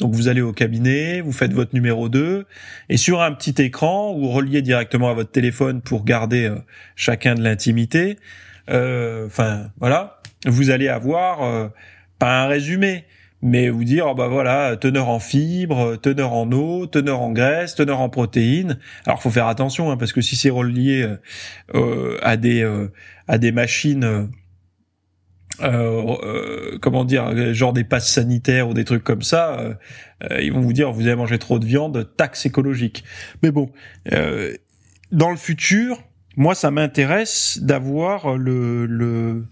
Donc 0.00 0.14
vous 0.14 0.28
allez 0.28 0.40
au 0.40 0.52
cabinet, 0.52 1.20
vous 1.20 1.32
faites 1.32 1.52
votre 1.52 1.74
numéro 1.74 2.08
2, 2.08 2.46
et 2.88 2.96
sur 2.96 3.22
un 3.22 3.32
petit 3.32 3.62
écran, 3.62 4.14
vous 4.14 4.28
reliez 4.28 4.62
directement 4.62 5.10
à 5.10 5.14
votre 5.14 5.30
téléphone 5.30 5.82
pour 5.82 6.04
garder 6.04 6.46
euh, 6.46 6.58
chacun 6.96 7.34
de 7.34 7.42
l'intimité. 7.42 8.18
Euh, 8.70 9.26
enfin, 9.26 9.70
voilà. 9.78 10.20
Vous 10.46 10.70
allez 10.70 10.88
avoir, 10.88 11.42
euh, 11.42 11.68
pas 12.20 12.44
un 12.44 12.46
résumé, 12.46 13.06
mais 13.42 13.68
vous 13.68 13.82
dire, 13.82 14.06
oh 14.08 14.14
bah 14.14 14.28
voilà, 14.28 14.76
teneur 14.76 15.08
en 15.08 15.18
fibres, 15.18 15.96
teneur 15.96 16.32
en 16.32 16.52
eau, 16.52 16.86
teneur 16.86 17.20
en 17.20 17.32
graisse, 17.32 17.74
teneur 17.74 17.98
en 17.98 18.08
protéines. 18.08 18.78
Alors 19.06 19.20
faut 19.20 19.30
faire 19.30 19.48
attention, 19.48 19.90
hein, 19.90 19.96
parce 19.96 20.12
que 20.12 20.20
si 20.20 20.36
c'est 20.36 20.50
relié 20.50 21.16
à 22.22 22.36
des 22.36 22.62
à 23.26 23.38
des 23.38 23.50
machines 23.50 24.28
euh, 25.62 26.16
euh, 26.22 26.78
comment 26.80 27.04
dire, 27.04 27.54
genre 27.54 27.72
des 27.72 27.84
passes 27.84 28.10
sanitaires 28.10 28.68
ou 28.68 28.74
des 28.74 28.84
trucs 28.84 29.04
comme 29.04 29.22
ça, 29.22 29.58
euh, 29.58 29.74
euh, 30.30 30.40
ils 30.40 30.52
vont 30.52 30.60
vous 30.60 30.72
dire 30.72 30.90
vous 30.92 31.06
avez 31.06 31.16
mangé 31.16 31.38
trop 31.38 31.58
de 31.58 31.66
viande, 31.66 32.08
taxe 32.16 32.46
écologique. 32.46 33.04
Mais 33.42 33.50
bon, 33.50 33.70
dans 35.12 35.30
le 35.30 35.36
futur, 35.36 36.02
moi 36.36 36.54
ça 36.54 36.70
m'intéresse 36.70 37.58
d'avoir 37.60 38.36
le, 38.36 38.86
le, 38.86 39.44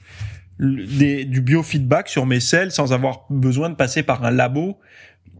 du 0.58 1.40
biofeedback 1.40 2.08
sur 2.08 2.26
mes 2.26 2.40
selles 2.40 2.72
sans 2.72 2.92
avoir 2.92 3.26
besoin 3.30 3.70
de 3.70 3.74
passer 3.74 4.02
par 4.02 4.24
un 4.24 4.30
labo, 4.30 4.78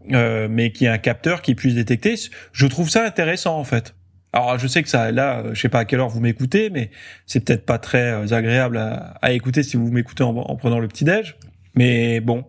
mais 0.07 0.71
qui 0.71 0.87
a 0.87 0.93
un 0.93 0.97
capteur 0.97 1.41
qui 1.41 1.55
puisse 1.55 1.75
détecter. 1.75 2.15
Je 2.51 2.67
trouve 2.67 2.89
ça 2.89 3.05
intéressant 3.05 3.57
en 3.57 3.63
fait. 3.63 3.95
Alors 4.31 4.57
je 4.59 4.67
sais 4.67 4.83
que 4.83 4.89
ça, 4.89 5.11
là, 5.11 5.43
je 5.53 5.59
sais 5.59 5.69
pas 5.69 5.79
à 5.79 5.85
quelle 5.85 5.99
heure 5.99 6.09
vous 6.09 6.19
m'écoutez, 6.19 6.69
mais 6.69 6.91
c'est 7.25 7.39
peut-être 7.39 7.65
pas 7.65 7.79
très 7.79 8.11
euh, 8.11 8.33
agréable 8.33 8.77
à, 8.77 9.31
écouter 9.31 9.63
si 9.63 9.75
vous 9.75 9.91
m'écoutez 9.91 10.23
en, 10.23 10.55
prenant 10.55 10.79
le 10.79 10.87
petit 10.87 11.03
déj. 11.03 11.35
Mais 11.75 12.19
bon, 12.19 12.45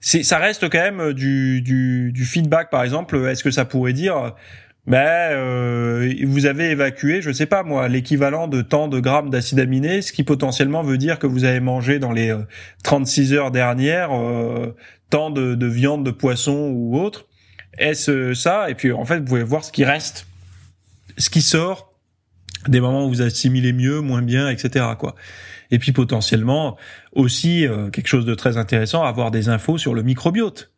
ça 0.00 0.38
reste 0.38 0.68
quand 0.70 0.78
même 0.78 1.12
du, 1.12 1.60
du, 1.60 2.12
du 2.12 2.24
feedback. 2.24 2.70
Par 2.70 2.82
exemple, 2.82 3.16
est-ce 3.26 3.44
que 3.44 3.50
ça 3.50 3.66
pourrait 3.66 3.92
dire, 3.92 4.34
ben, 4.86 5.32
euh, 5.32 6.14
vous 6.26 6.46
avez 6.46 6.70
évacué, 6.70 7.20
je 7.20 7.30
sais 7.30 7.46
pas 7.46 7.62
moi, 7.62 7.88
l'équivalent 7.88 8.48
de 8.48 8.62
tant 8.62 8.88
de 8.88 9.00
grammes 9.00 9.28
d'acide 9.28 9.60
aminé, 9.60 10.00
ce 10.00 10.12
qui 10.12 10.24
potentiellement 10.24 10.82
veut 10.82 10.96
dire 10.96 11.18
que 11.18 11.26
vous 11.26 11.44
avez 11.44 11.60
mangé 11.60 11.98
dans 11.98 12.12
les 12.12 12.34
36 12.84 13.32
euh, 13.32 13.36
heures 13.36 13.50
dernières 13.50 14.10
tant 15.10 15.30
de, 15.30 15.54
de 15.54 15.66
viande, 15.66 16.04
de 16.04 16.10
poisson 16.10 16.70
ou 16.74 16.98
autre. 16.98 17.26
Est-ce 17.76 18.34
ça? 18.34 18.70
Et 18.70 18.74
puis 18.74 18.92
en 18.92 19.04
fait, 19.04 19.18
vous 19.18 19.24
pouvez 19.24 19.42
voir 19.42 19.62
ce 19.64 19.72
qui 19.72 19.84
reste 19.84 20.26
ce 21.18 21.30
qui 21.30 21.42
sort 21.42 21.92
des 22.66 22.80
moments 22.80 23.06
où 23.06 23.08
vous 23.08 23.22
assimilez 23.22 23.72
mieux, 23.72 24.00
moins 24.00 24.22
bien, 24.22 24.48
etc. 24.48 24.86
quoi. 24.98 25.14
Et 25.70 25.78
puis 25.78 25.92
potentiellement 25.92 26.76
aussi 27.12 27.66
euh, 27.66 27.90
quelque 27.90 28.06
chose 28.06 28.24
de 28.24 28.34
très 28.34 28.56
intéressant, 28.56 29.04
avoir 29.04 29.30
des 29.30 29.48
infos 29.48 29.78
sur 29.78 29.94
le 29.94 30.02
microbiote. 30.02 30.72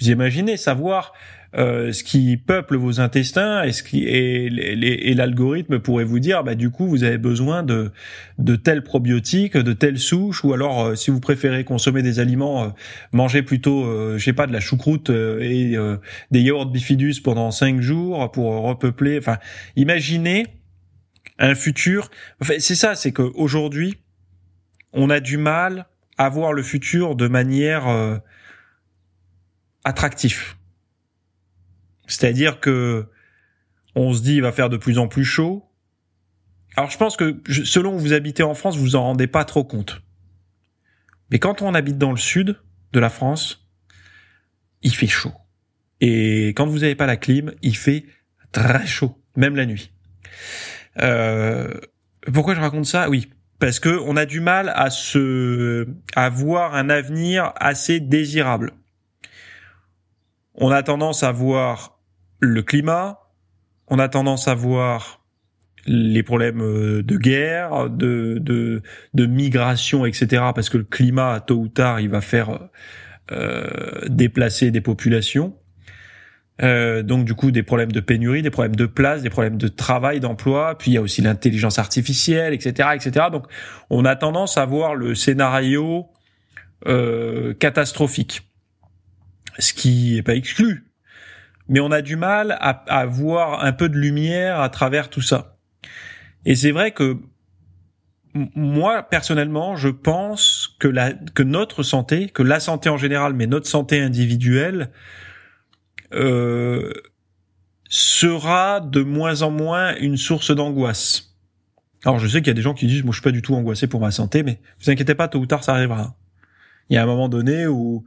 Vous 0.00 0.10
imaginez 0.10 0.56
savoir 0.56 1.12
euh, 1.56 1.92
ce 1.92 2.02
qui 2.02 2.36
peuple 2.36 2.76
vos 2.76 2.98
intestins 2.98 3.62
et 3.62 3.70
ce 3.70 3.84
qui 3.84 4.02
et, 4.04 5.14
l'algorithme 5.14 5.78
pourrait 5.78 6.04
vous 6.04 6.18
dire 6.18 6.42
bah 6.42 6.56
du 6.56 6.70
coup 6.70 6.88
vous 6.88 7.04
avez 7.04 7.18
besoin 7.18 7.62
de 7.62 7.92
de 8.38 8.56
tels 8.56 8.82
probiotiques, 8.82 9.56
de 9.56 9.72
telles 9.72 10.00
souches 10.00 10.42
ou 10.42 10.52
alors 10.52 10.84
euh, 10.84 10.94
si 10.96 11.12
vous 11.12 11.20
préférez 11.20 11.62
consommer 11.62 12.02
des 12.02 12.18
aliments, 12.18 12.64
euh, 12.64 12.68
mangez 13.12 13.42
plutôt 13.42 13.84
je 14.18 14.24
sais 14.24 14.32
pas 14.32 14.48
de 14.48 14.52
la 14.52 14.58
choucroute 14.58 15.10
et 15.10 15.76
des 16.30 16.40
yaourts 16.40 16.66
bifidus 16.66 17.20
pendant 17.22 17.50
cinq 17.50 17.80
jours 17.80 18.30
pour 18.32 18.62
repeupler. 18.62 19.18
Enfin, 19.18 19.38
imaginez 19.76 20.46
un 21.38 21.54
futur. 21.54 22.10
Enfin, 22.40 22.54
c'est 22.58 22.74
ça, 22.74 22.96
c'est 22.96 23.12
qu'aujourd'hui 23.12 23.98
on 24.92 25.08
a 25.10 25.20
du 25.20 25.36
mal 25.36 25.86
à 26.18 26.28
voir 26.28 26.52
le 26.52 26.62
futur 26.62 27.14
de 27.14 27.28
manière 27.28 27.86
attractif. 29.84 30.56
C'est-à-dire 32.06 32.60
que 32.60 33.06
on 33.94 34.12
se 34.12 34.22
dit 34.22 34.36
il 34.36 34.42
va 34.42 34.52
faire 34.52 34.68
de 34.68 34.76
plus 34.76 34.98
en 34.98 35.08
plus 35.08 35.24
chaud. 35.24 35.64
Alors 36.76 36.90
je 36.90 36.98
pense 36.98 37.16
que 37.16 37.40
selon 37.48 37.94
où 37.94 37.98
vous 37.98 38.12
habitez 38.12 38.42
en 38.42 38.54
France, 38.54 38.76
vous 38.76 38.96
en 38.96 39.02
rendez 39.02 39.26
pas 39.26 39.44
trop 39.44 39.64
compte. 39.64 40.02
Mais 41.30 41.38
quand 41.38 41.62
on 41.62 41.74
habite 41.74 41.98
dans 41.98 42.10
le 42.10 42.16
sud 42.16 42.60
de 42.92 43.00
la 43.00 43.10
France, 43.10 43.68
il 44.82 44.94
fait 44.94 45.06
chaud. 45.06 45.32
Et 46.00 46.48
quand 46.48 46.66
vous 46.66 46.80
n'avez 46.80 46.96
pas 46.96 47.06
la 47.06 47.16
clim, 47.16 47.52
il 47.62 47.76
fait 47.76 48.04
très 48.52 48.86
chaud, 48.86 49.22
même 49.36 49.56
la 49.56 49.66
nuit. 49.66 49.92
Euh, 51.00 51.72
pourquoi 52.32 52.54
je 52.54 52.60
raconte 52.60 52.86
ça? 52.86 53.08
Oui, 53.08 53.30
parce 53.58 53.78
que 53.78 54.00
on 54.04 54.16
a 54.16 54.26
du 54.26 54.40
mal 54.40 54.72
à 54.74 54.90
se 54.90 55.88
à 56.14 56.28
voir 56.28 56.74
un 56.74 56.90
avenir 56.90 57.52
assez 57.56 58.00
désirable 58.00 58.72
on 60.54 60.70
a 60.70 60.82
tendance 60.82 61.22
à 61.22 61.32
voir 61.32 61.93
le 62.40 62.62
climat, 62.62 63.20
on 63.88 63.98
a 63.98 64.08
tendance 64.08 64.48
à 64.48 64.54
voir 64.54 65.20
les 65.86 66.22
problèmes 66.22 66.62
euh, 66.62 67.02
de 67.02 67.16
guerre, 67.16 67.90
de, 67.90 68.38
de, 68.40 68.82
de 69.12 69.26
migration, 69.26 70.06
etc. 70.06 70.42
Parce 70.54 70.70
que 70.70 70.78
le 70.78 70.84
climat, 70.84 71.40
tôt 71.40 71.56
ou 71.56 71.68
tard, 71.68 72.00
il 72.00 72.08
va 72.08 72.20
faire 72.20 72.68
euh, 73.32 73.68
déplacer 74.08 74.70
des 74.70 74.80
populations. 74.80 75.56
Euh, 76.62 77.02
donc 77.02 77.24
du 77.24 77.34
coup 77.34 77.50
des 77.50 77.64
problèmes 77.64 77.90
de 77.90 77.98
pénurie, 77.98 78.40
des 78.40 78.50
problèmes 78.50 78.76
de 78.76 78.86
place, 78.86 79.22
des 79.22 79.30
problèmes 79.30 79.56
de 79.56 79.66
travail, 79.66 80.20
d'emploi, 80.20 80.78
puis 80.78 80.92
il 80.92 80.94
y 80.94 80.96
a 80.96 81.02
aussi 81.02 81.20
l'intelligence 81.20 81.80
artificielle, 81.80 82.54
etc., 82.54 82.90
etc. 82.94 83.26
Donc 83.32 83.46
on 83.90 84.04
a 84.04 84.14
tendance 84.14 84.56
à 84.56 84.64
voir 84.64 84.94
le 84.94 85.16
scénario 85.16 86.06
euh, 86.86 87.54
catastrophique 87.54 88.42
ce 89.58 89.72
qui 89.72 90.18
est 90.18 90.22
pas 90.22 90.34
exclu. 90.34 90.84
Mais 91.68 91.80
on 91.80 91.90
a 91.90 92.02
du 92.02 92.16
mal 92.16 92.56
à, 92.60 92.84
à 92.88 93.06
voir 93.06 93.64
un 93.64 93.72
peu 93.72 93.88
de 93.88 93.96
lumière 93.96 94.60
à 94.60 94.68
travers 94.68 95.08
tout 95.08 95.22
ça. 95.22 95.56
Et 96.44 96.54
c'est 96.54 96.72
vrai 96.72 96.90
que 96.90 97.18
moi 98.34 99.02
personnellement, 99.04 99.76
je 99.76 99.88
pense 99.88 100.76
que 100.78 100.88
la 100.88 101.12
que 101.12 101.42
notre 101.42 101.82
santé, 101.82 102.28
que 102.28 102.42
la 102.42 102.60
santé 102.60 102.88
en 102.88 102.96
général, 102.96 103.32
mais 103.34 103.46
notre 103.46 103.66
santé 103.66 104.00
individuelle 104.00 104.90
euh, 106.12 106.92
sera 107.88 108.80
de 108.80 109.02
moins 109.02 109.42
en 109.42 109.50
moins 109.50 109.94
une 109.96 110.16
source 110.16 110.54
d'angoisse. 110.54 111.36
Alors 112.04 112.18
je 112.18 112.26
sais 112.26 112.40
qu'il 112.40 112.48
y 112.48 112.50
a 112.50 112.54
des 112.54 112.62
gens 112.62 112.74
qui 112.74 112.86
disent 112.86 113.04
moi 113.04 113.12
je 113.12 113.18
suis 113.18 113.24
pas 113.24 113.30
du 113.30 113.42
tout 113.42 113.54
angoissé 113.54 113.86
pour 113.86 114.00
ma 114.00 114.10
santé, 114.10 114.42
mais 114.42 114.60
vous 114.80 114.90
inquiétez 114.90 115.14
pas, 115.14 115.28
tôt 115.28 115.38
ou 115.38 115.46
tard 115.46 115.62
ça 115.62 115.74
arrivera. 115.74 116.16
Il 116.90 116.94
y 116.94 116.96
a 116.98 117.02
un 117.02 117.06
moment 117.06 117.28
donné 117.28 117.66
où 117.66 118.04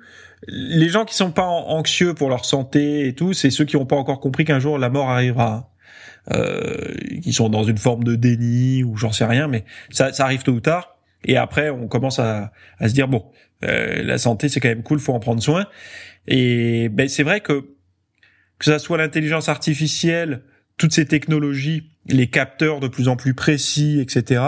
les 0.47 0.89
gens 0.89 1.05
qui 1.05 1.15
sont 1.15 1.31
pas 1.31 1.45
anxieux 1.45 2.13
pour 2.13 2.29
leur 2.29 2.45
santé 2.45 3.07
et 3.07 3.13
tout, 3.13 3.33
c'est 3.33 3.49
ceux 3.49 3.65
qui 3.65 3.75
n'ont 3.75 3.85
pas 3.85 3.95
encore 3.95 4.19
compris 4.19 4.45
qu'un 4.45 4.59
jour 4.59 4.77
la 4.77 4.89
mort 4.89 5.09
arrivera. 5.09 5.71
Euh, 6.33 6.93
qui 7.23 7.31
sont 7.31 7.47
dans 7.47 7.63
une 7.63 7.77
forme 7.77 8.03
de 8.03 8.15
déni 8.15 8.83
ou 8.83 8.97
j'en 8.97 9.13
sais 9.13 9.23
rien, 9.23 9.47
mais 9.47 9.63
ça, 9.91 10.11
ça 10.11 10.25
arrive 10.25 10.43
tôt 10.43 10.51
ou 10.51 10.59
tard. 10.59 10.97
Et 11.23 11.37
après, 11.37 11.69
on 11.69 11.87
commence 11.87 12.19
à, 12.19 12.51
à 12.79 12.89
se 12.89 12.93
dire 12.93 13.07
bon, 13.07 13.31
euh, 13.63 14.03
la 14.03 14.17
santé 14.17 14.49
c'est 14.49 14.59
quand 14.59 14.67
même 14.67 14.83
cool, 14.83 14.99
faut 14.99 15.13
en 15.13 15.21
prendre 15.21 15.41
soin. 15.41 15.67
Et 16.27 16.89
ben 16.89 17.07
c'est 17.07 17.23
vrai 17.23 17.39
que 17.39 17.77
que 18.59 18.65
ça 18.65 18.79
soit 18.79 18.97
l'intelligence 18.97 19.47
artificielle, 19.49 20.41
toutes 20.77 20.91
ces 20.91 21.05
technologies, 21.05 21.91
les 22.07 22.27
capteurs 22.27 22.79
de 22.79 22.87
plus 22.87 23.07
en 23.07 23.15
plus 23.15 23.33
précis, 23.33 23.99
etc., 24.01 24.41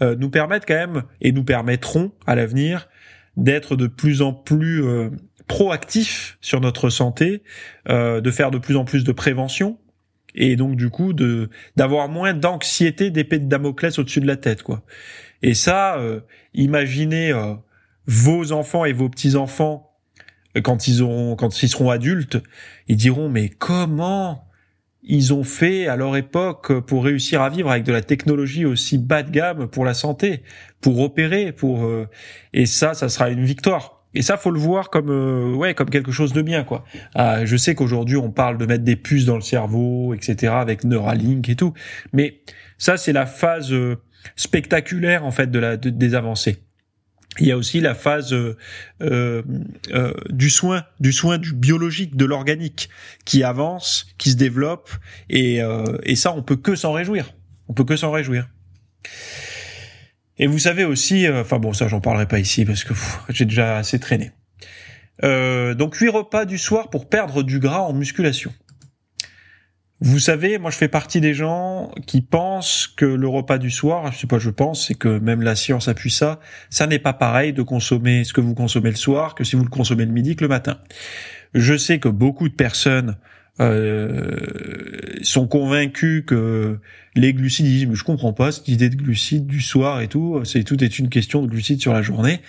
euh, 0.00 0.16
nous 0.16 0.30
permettent 0.30 0.66
quand 0.66 0.74
même 0.74 1.02
et 1.20 1.32
nous 1.32 1.44
permettront 1.44 2.12
à 2.26 2.34
l'avenir 2.34 2.88
d'être 3.36 3.76
de 3.76 3.86
plus 3.86 4.22
en 4.22 4.32
plus 4.32 4.84
euh, 4.84 5.10
proactif 5.46 6.38
sur 6.40 6.60
notre 6.60 6.90
santé, 6.90 7.42
euh, 7.88 8.20
de 8.20 8.30
faire 8.30 8.50
de 8.50 8.58
plus 8.58 8.76
en 8.76 8.84
plus 8.84 9.04
de 9.04 9.12
prévention 9.12 9.78
et 10.34 10.56
donc 10.56 10.76
du 10.76 10.88
coup 10.88 11.12
de 11.12 11.50
d'avoir 11.76 12.08
moins 12.08 12.32
d'anxiété 12.32 13.10
d'épée 13.10 13.38
de 13.38 13.46
Damoclès 13.46 13.98
au-dessus 13.98 14.20
de 14.20 14.26
la 14.26 14.36
tête 14.36 14.62
quoi. 14.62 14.82
Et 15.42 15.54
ça, 15.54 15.98
euh, 15.98 16.20
imaginez 16.54 17.32
vos 18.06 18.52
enfants 18.52 18.84
et 18.84 18.92
vos 18.92 19.08
petits 19.08 19.36
enfants 19.36 19.90
quand 20.62 20.88
ils 20.88 21.02
auront 21.02 21.36
quand 21.36 21.62
ils 21.62 21.68
seront 21.68 21.90
adultes, 21.90 22.38
ils 22.88 22.96
diront 22.96 23.28
mais 23.28 23.48
comment 23.48 24.46
ils 25.02 25.34
ont 25.34 25.44
fait 25.44 25.88
à 25.88 25.96
leur 25.96 26.16
époque 26.16 26.80
pour 26.80 27.04
réussir 27.04 27.42
à 27.42 27.48
vivre 27.48 27.70
avec 27.70 27.84
de 27.84 27.92
la 27.92 28.02
technologie 28.02 28.64
aussi 28.64 28.98
bas 28.98 29.22
de 29.22 29.30
gamme 29.30 29.68
pour 29.68 29.84
la 29.84 29.94
santé, 29.94 30.42
pour 30.80 31.00
opérer, 31.00 31.52
pour 31.52 31.84
euh, 31.84 32.08
et 32.52 32.66
ça, 32.66 32.94
ça 32.94 33.08
sera 33.08 33.30
une 33.30 33.44
victoire. 33.44 34.04
Et 34.14 34.22
ça, 34.22 34.36
faut 34.36 34.50
le 34.50 34.60
voir 34.60 34.90
comme 34.90 35.10
euh, 35.10 35.54
ouais, 35.54 35.74
comme 35.74 35.90
quelque 35.90 36.12
chose 36.12 36.32
de 36.32 36.42
bien, 36.42 36.64
quoi. 36.64 36.84
Ah, 37.14 37.44
je 37.44 37.56
sais 37.56 37.74
qu'aujourd'hui, 37.74 38.16
on 38.16 38.30
parle 38.30 38.58
de 38.58 38.66
mettre 38.66 38.84
des 38.84 38.96
puces 38.96 39.24
dans 39.24 39.36
le 39.36 39.42
cerveau, 39.42 40.14
etc., 40.14 40.52
avec 40.54 40.84
Neuralink 40.84 41.48
et 41.48 41.56
tout, 41.56 41.72
mais 42.12 42.40
ça, 42.78 42.96
c'est 42.96 43.12
la 43.12 43.26
phase 43.26 43.72
euh, 43.72 43.96
spectaculaire 44.36 45.24
en 45.24 45.30
fait 45.30 45.50
de 45.50 45.58
la 45.58 45.76
des 45.76 46.14
avancées 46.14 46.62
il 47.38 47.46
y 47.46 47.52
a 47.52 47.56
aussi 47.56 47.80
la 47.80 47.94
phase 47.94 48.32
euh, 48.34 48.56
euh, 49.00 49.42
euh, 49.90 50.12
du 50.28 50.50
soin, 50.50 50.84
du 51.00 51.12
soin 51.12 51.38
du 51.38 51.54
biologique, 51.54 52.16
de 52.16 52.24
l'organique, 52.24 52.90
qui 53.24 53.42
avance, 53.42 54.06
qui 54.18 54.30
se 54.30 54.36
développe, 54.36 54.90
et, 55.30 55.60
et 56.02 56.16
ça, 56.16 56.34
on 56.34 56.42
peut 56.42 56.56
que 56.56 56.74
s'en 56.74 56.92
réjouir. 56.92 57.32
On 57.68 57.72
peut 57.72 57.84
que 57.84 57.96
s'en 57.96 58.10
réjouir. 58.10 58.48
Et 60.38 60.46
vous 60.46 60.58
savez 60.58 60.84
aussi, 60.84 61.26
euh, 61.26 61.42
enfin 61.42 61.58
bon, 61.58 61.72
ça 61.72 61.88
j'en 61.88 62.00
parlerai 62.00 62.26
pas 62.26 62.38
ici 62.38 62.64
parce 62.64 62.84
que 62.84 62.94
j'ai 63.28 63.44
déjà 63.44 63.76
assez 63.76 63.98
traîné. 63.98 64.32
Euh, 65.24 65.74
donc 65.74 65.94
8 65.94 66.08
repas 66.08 66.46
du 66.46 66.58
soir 66.58 66.90
pour 66.90 67.08
perdre 67.08 67.42
du 67.42 67.58
gras 67.58 67.82
en 67.82 67.92
musculation. 67.92 68.52
Vous 70.04 70.18
savez, 70.18 70.58
moi 70.58 70.72
je 70.72 70.76
fais 70.76 70.88
partie 70.88 71.20
des 71.20 71.32
gens 71.32 71.92
qui 72.08 72.22
pensent 72.22 72.88
que 72.88 73.04
le 73.04 73.28
repas 73.28 73.58
du 73.58 73.70
soir, 73.70 74.10
je 74.10 74.18
sais 74.18 74.26
pas, 74.26 74.40
je 74.40 74.50
pense, 74.50 74.88
c'est 74.88 74.96
que 74.96 75.20
même 75.20 75.42
la 75.42 75.54
science 75.54 75.86
appuie 75.86 76.10
ça, 76.10 76.40
ça 76.70 76.88
n'est 76.88 76.98
pas 76.98 77.12
pareil 77.12 77.52
de 77.52 77.62
consommer 77.62 78.24
ce 78.24 78.32
que 78.32 78.40
vous 78.40 78.54
consommez 78.54 78.90
le 78.90 78.96
soir 78.96 79.36
que 79.36 79.44
si 79.44 79.54
vous 79.54 79.62
le 79.62 79.70
consommez 79.70 80.04
le 80.04 80.10
midi 80.10 80.34
que 80.34 80.42
le 80.42 80.48
matin. 80.48 80.78
Je 81.54 81.76
sais 81.76 82.00
que 82.00 82.08
beaucoup 82.08 82.48
de 82.48 82.54
personnes 82.54 83.16
euh, 83.60 85.20
sont 85.22 85.46
convaincus 85.46 86.24
que 86.26 86.80
les 87.14 87.32
glucides, 87.32 87.88
mais 87.88 87.94
je 87.94 88.02
comprends 88.02 88.32
pas 88.32 88.50
cette 88.50 88.66
idée 88.66 88.88
de 88.88 88.96
glucides 88.96 89.46
du 89.46 89.60
soir 89.60 90.00
et 90.00 90.08
tout, 90.08 90.40
c'est 90.44 90.64
tout 90.64 90.82
est 90.82 90.98
une 90.98 91.10
question 91.10 91.42
de 91.42 91.46
glucides 91.46 91.80
sur 91.80 91.92
la 91.92 92.02
journée. 92.02 92.40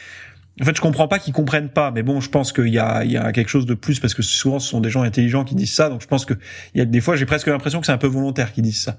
En 0.61 0.65
fait, 0.65 0.75
je 0.75 0.81
comprends 0.81 1.07
pas 1.07 1.17
qu'ils 1.17 1.33
comprennent 1.33 1.69
pas, 1.69 1.89
mais 1.89 2.03
bon, 2.03 2.21
je 2.21 2.29
pense 2.29 2.53
qu'il 2.53 2.67
y 2.67 2.77
a, 2.77 3.03
il 3.03 3.11
y 3.11 3.17
a 3.17 3.31
quelque 3.31 3.49
chose 3.49 3.65
de 3.65 3.73
plus 3.73 3.99
parce 3.99 4.13
que 4.13 4.21
souvent 4.21 4.59
ce 4.59 4.69
sont 4.69 4.81
des 4.81 4.91
gens 4.91 5.01
intelligents 5.01 5.45
qui 5.45 5.55
disent 5.55 5.73
ça, 5.73 5.89
donc 5.89 6.01
je 6.01 6.07
pense 6.07 6.25
que 6.25 6.35
il 6.75 6.77
y 6.77 6.81
a 6.81 6.85
des 6.85 7.01
fois 7.01 7.15
j'ai 7.15 7.25
presque 7.25 7.47
l'impression 7.47 7.79
que 7.79 7.87
c'est 7.87 7.91
un 7.91 7.97
peu 7.97 8.07
volontaire 8.07 8.53
qu'ils 8.53 8.63
disent 8.63 8.81
ça. 8.81 8.97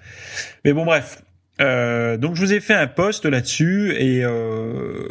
Mais 0.64 0.72
bon, 0.72 0.84
bref. 0.84 1.22
Euh, 1.60 2.16
donc 2.16 2.34
je 2.34 2.40
vous 2.40 2.52
ai 2.52 2.58
fait 2.58 2.74
un 2.74 2.88
post 2.88 3.24
là-dessus 3.26 3.94
et 3.96 4.24
euh, 4.24 5.08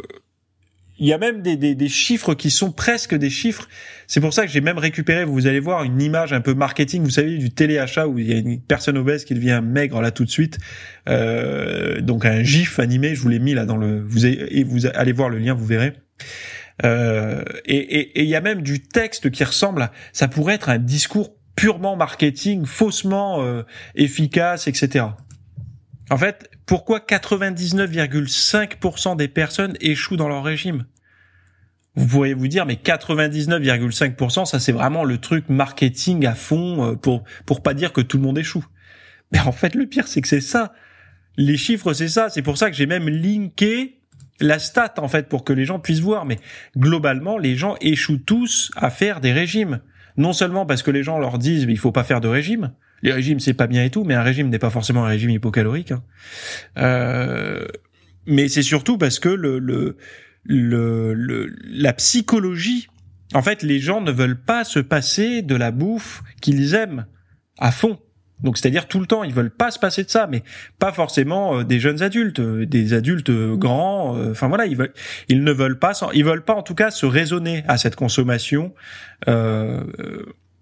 il 0.98 1.06
y 1.06 1.12
a 1.14 1.18
même 1.18 1.40
des, 1.40 1.56
des, 1.56 1.74
des, 1.74 1.88
chiffres 1.88 2.34
qui 2.34 2.50
sont 2.50 2.70
presque 2.70 3.14
des 3.14 3.30
chiffres. 3.30 3.66
C'est 4.06 4.20
pour 4.20 4.34
ça 4.34 4.44
que 4.44 4.52
j'ai 4.52 4.60
même 4.60 4.78
récupéré, 4.78 5.24
vous 5.24 5.46
allez 5.46 5.60
voir, 5.60 5.82
une 5.84 6.00
image 6.00 6.34
un 6.34 6.42
peu 6.42 6.52
marketing, 6.52 7.02
vous 7.02 7.10
savez, 7.10 7.38
du 7.38 7.50
téléachat 7.50 8.06
où 8.06 8.18
il 8.18 8.26
y 8.30 8.34
a 8.34 8.36
une 8.36 8.60
personne 8.60 8.98
obèse 8.98 9.24
qui 9.24 9.34
devient 9.34 9.60
maigre 9.64 10.02
là 10.02 10.10
tout 10.10 10.24
de 10.24 10.30
suite. 10.30 10.58
Euh, 11.08 12.02
donc 12.02 12.26
un 12.26 12.42
gif 12.42 12.78
animé, 12.78 13.14
je 13.14 13.22
vous 13.22 13.28
l'ai 13.28 13.38
mis 13.38 13.54
là 13.54 13.64
dans 13.64 13.78
le... 13.78 14.02
Vous 14.02 14.26
allez 14.86 15.12
voir 15.12 15.30
le 15.30 15.38
lien, 15.38 15.54
vous 15.54 15.66
verrez. 15.66 15.94
Euh, 16.84 17.44
et 17.64 18.22
il 18.22 18.28
y 18.28 18.34
a 18.34 18.40
même 18.40 18.62
du 18.62 18.82
texte 18.82 19.30
qui 19.30 19.44
ressemble 19.44 19.82
à... 19.82 19.92
Ça 20.12 20.26
pourrait 20.28 20.54
être 20.54 20.68
un 20.68 20.78
discours 20.78 21.36
purement 21.56 21.96
marketing, 21.96 22.64
faussement 22.64 23.42
euh, 23.42 23.62
efficace, 23.94 24.66
etc. 24.66 25.04
En 26.10 26.18
fait, 26.18 26.50
pourquoi 26.66 26.98
99,5% 26.98 29.16
des 29.16 29.28
personnes 29.28 29.76
échouent 29.80 30.16
dans 30.16 30.28
leur 30.28 30.42
régime? 30.44 30.84
Vous 31.96 32.08
pourriez 32.08 32.34
vous 32.34 32.48
dire, 32.48 32.66
mais 32.66 32.74
99,5%, 32.74 34.46
ça 34.46 34.58
c'est 34.58 34.72
vraiment 34.72 35.04
le 35.04 35.18
truc 35.18 35.48
marketing 35.48 36.26
à 36.26 36.34
fond 36.34 36.90
euh, 36.90 36.96
pour 36.96 37.22
pour 37.46 37.62
pas 37.62 37.72
dire 37.72 37.92
que 37.92 38.00
tout 38.00 38.16
le 38.16 38.24
monde 38.24 38.36
échoue. 38.36 38.66
Mais 39.30 39.38
en 39.38 39.52
fait, 39.52 39.76
le 39.76 39.86
pire, 39.86 40.08
c'est 40.08 40.20
que 40.20 40.26
c'est 40.28 40.40
ça. 40.40 40.72
Les 41.36 41.56
chiffres, 41.56 41.92
c'est 41.92 42.08
ça. 42.08 42.30
C'est 42.30 42.42
pour 42.42 42.58
ça 42.58 42.68
que 42.70 42.76
j'ai 42.76 42.86
même 42.86 43.08
linké 43.08 44.00
la 44.40 44.58
stat 44.58 44.94
en 44.98 45.08
fait 45.08 45.28
pour 45.28 45.44
que 45.44 45.52
les 45.52 45.64
gens 45.64 45.78
puissent 45.78 46.00
voir. 46.00 46.24
Mais 46.24 46.38
globalement, 46.76 47.38
les 47.38 47.56
gens 47.56 47.76
échouent 47.80 48.22
tous 48.24 48.70
à 48.76 48.90
faire 48.90 49.20
des 49.20 49.32
régimes. 49.32 49.80
Non 50.16 50.32
seulement 50.32 50.64
parce 50.66 50.82
que 50.82 50.90
les 50.90 51.02
gens 51.02 51.18
leur 51.18 51.38
disent, 51.38 51.66
il 51.68 51.78
faut 51.78 51.92
pas 51.92 52.04
faire 52.04 52.20
de 52.20 52.28
régime, 52.28 52.72
les 53.02 53.12
régimes 53.12 53.40
c'est 53.40 53.54
pas 53.54 53.66
bien 53.66 53.84
et 53.84 53.90
tout, 53.90 54.04
mais 54.04 54.14
un 54.14 54.22
régime 54.22 54.48
n'est 54.48 54.58
pas 54.58 54.70
forcément 54.70 55.04
un 55.04 55.08
régime 55.08 55.30
hypocalorique. 55.30 55.92
Hein. 55.92 56.02
Euh, 56.78 57.66
mais 58.26 58.48
c'est 58.48 58.62
surtout 58.62 58.96
parce 58.96 59.18
que 59.18 59.28
le, 59.28 59.58
le, 59.58 59.96
le, 60.44 61.52
la 61.66 61.92
psychologie, 61.92 62.88
en 63.34 63.42
fait, 63.42 63.62
les 63.62 63.78
gens 63.78 64.00
ne 64.00 64.12
veulent 64.12 64.40
pas 64.40 64.64
se 64.64 64.78
passer 64.78 65.42
de 65.42 65.54
la 65.54 65.70
bouffe 65.70 66.22
qu'ils 66.40 66.74
aiment 66.74 67.06
à 67.58 67.72
fond. 67.72 67.98
Donc 68.44 68.56
c'est-à-dire 68.56 68.86
tout 68.86 69.00
le 69.00 69.06
temps, 69.06 69.24
ils 69.24 69.34
veulent 69.34 69.50
pas 69.50 69.72
se 69.72 69.80
passer 69.80 70.04
de 70.04 70.10
ça, 70.10 70.28
mais 70.30 70.44
pas 70.78 70.92
forcément 70.92 71.58
euh, 71.58 71.64
des 71.64 71.80
jeunes 71.80 72.02
adultes, 72.02 72.38
euh, 72.38 72.64
des 72.66 72.92
adultes 72.92 73.30
grands. 73.30 74.16
Enfin 74.30 74.46
voilà, 74.46 74.66
ils 74.66 74.76
veulent, 74.76 74.92
ils 75.28 75.42
ne 75.42 75.52
veulent 75.52 75.78
pas, 75.78 75.92
ils 76.14 76.24
veulent 76.24 76.44
pas 76.44 76.54
en 76.54 76.62
tout 76.62 76.76
cas 76.76 76.92
se 76.92 77.06
raisonner 77.06 77.64
à 77.66 77.78
cette 77.78 77.96
consommation. 77.96 78.72
Euh, 79.26 79.82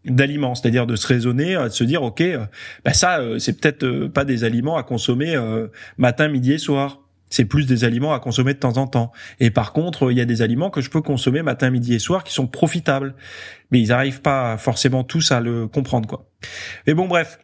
d'aliments, 0.05 0.55
c'est-à-dire 0.55 0.87
de 0.87 0.97
se 0.97 1.07
raisonner, 1.07 1.57
euh, 1.57 1.65
de 1.65 1.73
se 1.73 1.85
dire 1.85 2.03
ok, 2.03 2.21
euh, 2.21 2.45
bah 2.85 2.93
ça 2.93 3.21
euh, 3.21 3.39
c'est 3.39 3.61
peut-être 3.61 4.09
pas 4.09 4.25
des 4.25 4.45
aliments 4.45 4.77
à 4.77 4.83
consommer 4.83 5.37
matin, 5.99 6.29
midi 6.29 6.53
et 6.53 6.59
soir. 6.59 6.99
C'est 7.31 7.47
plus 7.47 7.65
des 7.65 7.85
aliments 7.85 8.13
à 8.13 8.21
consommer 8.21 8.53
de 8.53 8.59
temps 8.59 8.77
en 8.77 8.87
temps. 8.87 9.11
Et 9.41 9.51
par 9.51 9.73
contre, 9.73 10.13
il 10.13 10.19
y 10.19 10.21
a 10.21 10.27
des 10.27 10.43
aliments 10.43 10.69
que 10.69 10.83
je 10.83 10.91
peux 10.91 11.01
consommer 11.01 11.41
matin, 11.41 11.71
midi 11.71 11.95
et 11.95 11.99
soir 11.99 12.25
qui 12.25 12.35
sont 12.35 12.47
profitables. 12.47 13.15
Mais 13.71 13.81
ils 13.81 13.89
n'arrivent 13.89 14.21
pas 14.21 14.59
forcément 14.59 15.03
tous 15.03 15.33
à 15.33 15.41
le 15.41 15.67
comprendre, 15.67 16.07
quoi. 16.07 16.27
Mais 16.87 16.93
bon, 16.93 17.09
bref. 17.09 17.39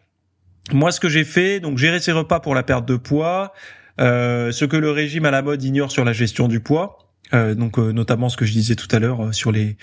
Moi, 0.73 0.93
ce 0.93 1.01
que 1.01 1.09
j'ai 1.09 1.25
fait, 1.25 1.61
donc 1.61 1.79
gérer 1.79 2.01
ses 2.01 2.13
repas 2.13 2.41
pour 2.41 2.55
la 2.55 2.63
perte 2.63 2.87
de 2.87 2.97
poids, 2.97 3.53
ce 3.99 4.65
que 4.65 4.77
le 4.77 4.91
régime 4.91 5.25
à 5.25 5.31
la 5.31 5.43
mode 5.43 5.63
ignore 5.63 5.91
sur 5.91 6.05
la 6.05 6.13
gestion 6.13 6.49
du 6.49 6.61
poids, 6.61 6.99
donc 7.33 7.79
notamment 7.79 8.29
ce 8.29 8.37
que 8.37 8.45
je 8.45 8.53
disais 8.53 8.75
tout 8.75 8.89
à 8.95 8.99
l'heure 8.99 9.35
sur 9.35 9.51
les, 9.51 9.77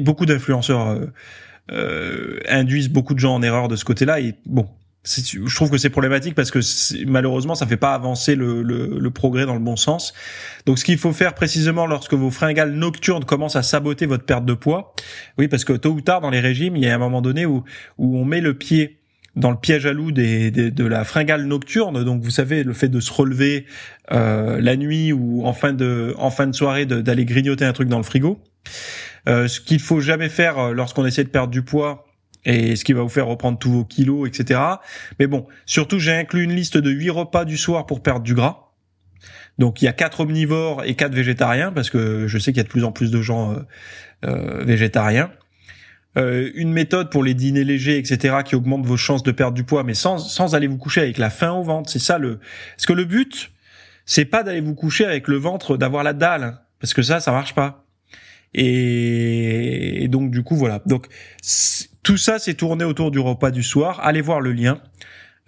beaucoup 0.00 0.26
d'influenceurs 0.26 0.98
euh, 1.70 2.40
induisent 2.48 2.88
beaucoup 2.88 3.14
de 3.14 3.20
gens 3.20 3.36
en 3.36 3.42
erreur 3.42 3.68
de 3.68 3.76
ce 3.76 3.84
côté-là. 3.84 4.18
Et 4.18 4.34
bon, 4.46 4.68
je 5.04 5.54
trouve 5.54 5.70
que 5.70 5.78
c'est 5.78 5.90
problématique 5.90 6.34
parce 6.34 6.50
que 6.50 6.58
malheureusement 7.06 7.54
ça 7.54 7.68
fait 7.68 7.76
pas 7.76 7.94
avancer 7.94 8.34
le, 8.34 8.62
le, 8.62 8.98
le, 8.98 9.10
progrès 9.10 9.46
dans 9.46 9.54
le 9.54 9.60
bon 9.60 9.76
sens. 9.76 10.12
Donc 10.66 10.80
ce 10.80 10.84
qu'il 10.84 10.98
faut 10.98 11.12
faire 11.12 11.34
précisément 11.34 11.86
lorsque 11.86 12.14
vos 12.14 12.30
fringales 12.30 12.72
nocturnes 12.72 13.24
commencent 13.24 13.56
à 13.56 13.62
saboter 13.62 14.06
votre 14.06 14.24
perte 14.24 14.44
de 14.44 14.54
poids, 14.54 14.94
oui 15.38 15.46
parce 15.46 15.64
que 15.64 15.72
tôt 15.72 15.90
ou 15.90 16.00
tard 16.00 16.20
dans 16.20 16.30
les 16.30 16.40
régimes 16.40 16.76
il 16.76 16.82
y 16.82 16.88
a 16.88 16.94
un 16.94 16.98
moment 16.98 17.22
donné 17.22 17.46
où 17.46 17.62
où 17.96 18.18
on 18.18 18.24
met 18.24 18.40
le 18.40 18.54
pied 18.54 18.98
dans 19.36 19.50
le 19.50 19.56
piège 19.56 19.86
à 19.86 19.92
loup 19.92 20.12
des, 20.12 20.50
de 20.50 20.84
la 20.84 21.04
fringale 21.04 21.44
nocturne. 21.44 22.04
Donc 22.04 22.22
vous 22.22 22.30
savez 22.30 22.64
le 22.64 22.72
fait 22.72 22.88
de 22.88 23.00
se 23.00 23.12
relever 23.12 23.66
euh, 24.10 24.60
la 24.60 24.76
nuit 24.76 25.12
ou 25.12 25.46
en 25.46 25.52
fin 25.52 25.72
de 25.72 26.14
en 26.18 26.30
fin 26.30 26.46
de 26.46 26.54
soirée 26.54 26.86
d'aller 26.86 27.24
grignoter 27.24 27.64
un 27.64 27.72
truc 27.72 27.88
dans 27.88 27.98
le 27.98 28.04
frigo. 28.04 28.40
Euh, 29.28 29.48
ce 29.48 29.60
qu'il 29.60 29.80
faut 29.80 30.00
jamais 30.00 30.28
faire 30.28 30.58
euh, 30.58 30.72
lorsqu'on 30.72 31.06
essaie 31.06 31.24
de 31.24 31.28
perdre 31.28 31.52
du 31.52 31.62
poids 31.62 32.06
et 32.44 32.74
ce 32.74 32.84
qui 32.84 32.92
va 32.92 33.02
vous 33.02 33.08
faire 33.08 33.26
reprendre 33.26 33.56
tous 33.58 33.70
vos 33.70 33.84
kilos, 33.84 34.28
etc. 34.28 34.60
Mais 35.20 35.28
bon, 35.28 35.46
surtout 35.64 36.00
j'ai 36.00 36.12
inclus 36.12 36.42
une 36.42 36.54
liste 36.54 36.76
de 36.76 36.90
8 36.90 37.10
repas 37.10 37.44
du 37.44 37.56
soir 37.56 37.86
pour 37.86 38.02
perdre 38.02 38.22
du 38.22 38.34
gras. 38.34 38.72
Donc 39.58 39.80
il 39.80 39.84
y 39.84 39.88
a 39.88 39.92
quatre 39.92 40.20
omnivores 40.20 40.82
et 40.84 40.94
quatre 40.94 41.14
végétariens 41.14 41.70
parce 41.72 41.88
que 41.88 42.26
je 42.26 42.38
sais 42.38 42.52
qu'il 42.52 42.58
y 42.58 42.60
a 42.60 42.64
de 42.64 42.68
plus 42.68 42.84
en 42.84 42.90
plus 42.90 43.10
de 43.10 43.22
gens 43.22 43.54
euh, 44.24 44.64
végétariens. 44.64 45.30
Une 46.16 46.72
méthode 46.72 47.10
pour 47.10 47.24
les 47.24 47.34
dîners 47.34 47.64
légers, 47.64 47.96
etc., 47.96 48.36
qui 48.44 48.54
augmente 48.54 48.84
vos 48.84 48.98
chances 48.98 49.22
de 49.22 49.32
perdre 49.32 49.54
du 49.54 49.64
poids, 49.64 49.82
mais 49.82 49.94
sans, 49.94 50.18
sans 50.18 50.54
aller 50.54 50.66
vous 50.66 50.76
coucher 50.76 51.00
avec 51.00 51.18
la 51.18 51.30
faim 51.30 51.52
au 51.52 51.62
ventre. 51.62 51.90
C'est 51.90 51.98
ça 51.98 52.18
le. 52.18 52.38
Parce 52.76 52.86
que 52.86 52.92
le 52.92 53.04
but, 53.04 53.50
c'est 54.04 54.24
pas 54.24 54.42
d'aller 54.42 54.60
vous 54.60 54.74
coucher 54.74 55.04
avec 55.06 55.28
le 55.28 55.36
ventre, 55.36 55.76
d'avoir 55.76 56.02
la 56.02 56.12
dalle, 56.12 56.58
parce 56.80 56.94
que 56.94 57.02
ça, 57.02 57.20
ça 57.20 57.32
marche 57.32 57.54
pas. 57.54 57.86
Et, 58.54 60.08
donc 60.08 60.30
du 60.30 60.42
coup 60.42 60.56
voilà. 60.56 60.82
Donc 60.86 61.06
tout 62.02 62.16
ça 62.16 62.38
s'est 62.38 62.54
tourné 62.54 62.84
autour 62.84 63.10
du 63.10 63.18
repas 63.18 63.50
du 63.50 63.62
soir. 63.62 64.00
Allez 64.02 64.20
voir 64.20 64.40
le 64.40 64.52
lien. 64.52 64.80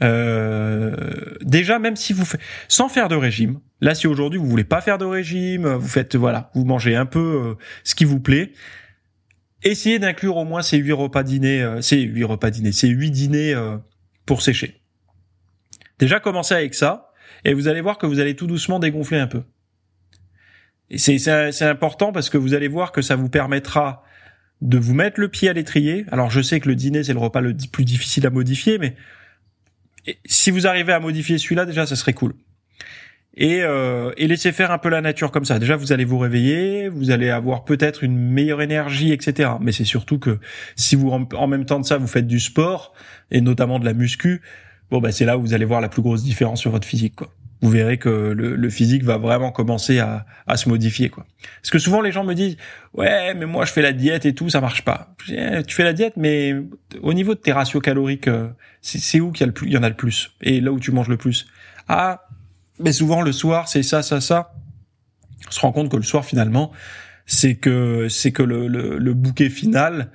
Euh, 0.02 0.94
déjà, 1.42 1.78
même 1.78 1.96
si 1.96 2.12
vous 2.12 2.24
faites 2.24 2.40
sans 2.68 2.88
faire 2.88 3.08
de 3.08 3.14
régime, 3.14 3.60
là 3.80 3.94
si 3.94 4.06
aujourd'hui 4.06 4.38
vous 4.38 4.46
voulez 4.46 4.64
pas 4.64 4.80
faire 4.80 4.98
de 4.98 5.04
régime, 5.04 5.68
vous 5.68 5.88
faites 5.88 6.16
voilà, 6.16 6.50
vous 6.54 6.64
mangez 6.64 6.96
un 6.96 7.06
peu 7.06 7.18
euh, 7.20 7.54
ce 7.84 7.94
qui 7.94 8.04
vous 8.04 8.20
plaît. 8.20 8.52
Essayez 9.64 9.98
d'inclure 9.98 10.36
au 10.36 10.44
moins 10.44 10.62
ces 10.62 10.76
huit 10.76 10.92
repas 10.92 11.22
dîners, 11.22 11.62
euh, 11.62 11.80
ces 11.80 12.00
huit 12.00 12.24
repas 12.24 12.50
dîners, 12.50 12.72
ces 12.72 12.88
huit 12.88 13.10
dîners 13.10 13.54
euh, 13.54 13.78
pour 14.26 14.42
sécher. 14.42 14.82
Déjà 15.98 16.20
commencez 16.20 16.54
avec 16.54 16.74
ça 16.74 17.12
et 17.44 17.54
vous 17.54 17.66
allez 17.66 17.80
voir 17.80 17.96
que 17.96 18.06
vous 18.06 18.20
allez 18.20 18.36
tout 18.36 18.46
doucement 18.46 18.78
dégonfler 18.78 19.18
un 19.18 19.26
peu. 19.26 19.42
Et 20.90 20.98
c'est 20.98 21.62
important 21.62 22.12
parce 22.12 22.28
que 22.28 22.36
vous 22.36 22.52
allez 22.52 22.68
voir 22.68 22.92
que 22.92 23.00
ça 23.00 23.16
vous 23.16 23.30
permettra 23.30 24.04
de 24.60 24.76
vous 24.78 24.94
mettre 24.94 25.18
le 25.18 25.28
pied 25.28 25.48
à 25.48 25.54
l'étrier. 25.54 26.04
Alors 26.12 26.30
je 26.30 26.42
sais 26.42 26.60
que 26.60 26.68
le 26.68 26.74
dîner 26.74 27.02
c'est 27.02 27.14
le 27.14 27.18
repas 27.18 27.40
le 27.40 27.56
plus 27.72 27.84
difficile 27.84 28.26
à 28.26 28.30
modifier, 28.30 28.78
mais 28.78 28.96
si 30.26 30.50
vous 30.50 30.66
arrivez 30.66 30.92
à 30.92 31.00
modifier 31.00 31.38
celui-là, 31.38 31.64
déjà 31.64 31.86
ça 31.86 31.96
serait 31.96 32.12
cool. 32.12 32.34
Et, 33.36 33.62
euh, 33.62 34.12
et 34.16 34.28
laissez 34.28 34.52
faire 34.52 34.70
un 34.70 34.78
peu 34.78 34.88
la 34.88 35.00
nature 35.00 35.30
comme 35.30 35.44
ça. 35.44 35.58
Déjà 35.58 35.76
vous 35.76 35.92
allez 35.92 36.04
vous 36.04 36.18
réveiller, 36.18 36.88
vous 36.88 37.10
allez 37.10 37.30
avoir 37.30 37.64
peut-être 37.64 38.04
une 38.04 38.16
meilleure 38.16 38.62
énergie, 38.62 39.12
etc. 39.12 39.50
Mais 39.60 39.72
c'est 39.72 39.84
surtout 39.84 40.18
que 40.18 40.38
si 40.76 40.94
vous 40.94 41.10
en 41.10 41.46
même 41.46 41.64
temps 41.64 41.80
de 41.80 41.84
ça 41.84 41.98
vous 41.98 42.06
faites 42.06 42.26
du 42.26 42.38
sport 42.38 42.94
et 43.30 43.40
notamment 43.40 43.78
de 43.78 43.84
la 43.84 43.92
muscu, 43.92 44.40
bon 44.90 45.00
bah 45.00 45.10
c'est 45.10 45.24
là 45.24 45.36
où 45.36 45.40
vous 45.40 45.54
allez 45.54 45.64
voir 45.64 45.80
la 45.80 45.88
plus 45.88 46.02
grosse 46.02 46.22
différence 46.22 46.60
sur 46.60 46.70
votre 46.70 46.86
physique 46.86 47.16
quoi 47.16 47.32
vous 47.64 47.70
verrez 47.70 47.96
que 47.96 48.10
le, 48.10 48.68
physique 48.68 49.04
va 49.04 49.16
vraiment 49.16 49.50
commencer 49.50 49.98
à, 49.98 50.26
se 50.54 50.68
modifier 50.68 51.08
quoi. 51.08 51.24
Parce 51.62 51.70
que 51.70 51.78
souvent 51.78 52.02
les 52.02 52.12
gens 52.12 52.22
me 52.22 52.34
disent 52.34 52.58
ouais 52.92 53.32
mais 53.32 53.46
moi 53.46 53.64
je 53.64 53.72
fais 53.72 53.80
la 53.80 53.94
diète 53.94 54.26
et 54.26 54.34
tout 54.34 54.50
ça 54.50 54.60
marche 54.60 54.84
pas. 54.84 55.14
Eh, 55.30 55.62
tu 55.62 55.74
fais 55.74 55.84
la 55.84 55.94
diète 55.94 56.12
mais 56.18 56.54
au 57.00 57.14
niveau 57.14 57.32
de 57.32 57.38
tes 57.38 57.52
ratios 57.52 57.82
caloriques 57.82 58.28
euh, 58.28 58.48
c'est 58.82 59.18
où 59.18 59.32
qu'il 59.32 59.40
y 59.40 59.44
a 59.44 59.46
le 59.46 59.54
plus 59.54 59.66
il 59.66 59.72
y 59.72 59.78
en 59.78 59.82
a 59.82 59.88
le 59.88 59.96
plus 59.96 60.32
et 60.42 60.60
là 60.60 60.72
où 60.72 60.78
tu 60.78 60.92
manges 60.92 61.08
le 61.08 61.16
plus? 61.16 61.46
Ah 61.88 62.26
mais 62.78 62.92
souvent 62.92 63.22
le 63.22 63.32
soir 63.32 63.68
c'est 63.68 63.82
ça 63.82 64.02
ça 64.02 64.20
ça. 64.20 64.52
On 65.48 65.50
se 65.50 65.60
rend 65.60 65.72
compte 65.72 65.90
que 65.90 65.96
le 65.96 66.02
soir 66.02 66.24
finalement 66.24 66.72
c'est 67.26 67.54
que 67.54 68.08
c'est 68.08 68.32
que 68.32 68.42
le, 68.42 68.68
le, 68.68 69.14
bouquet 69.14 69.48
final 69.48 70.10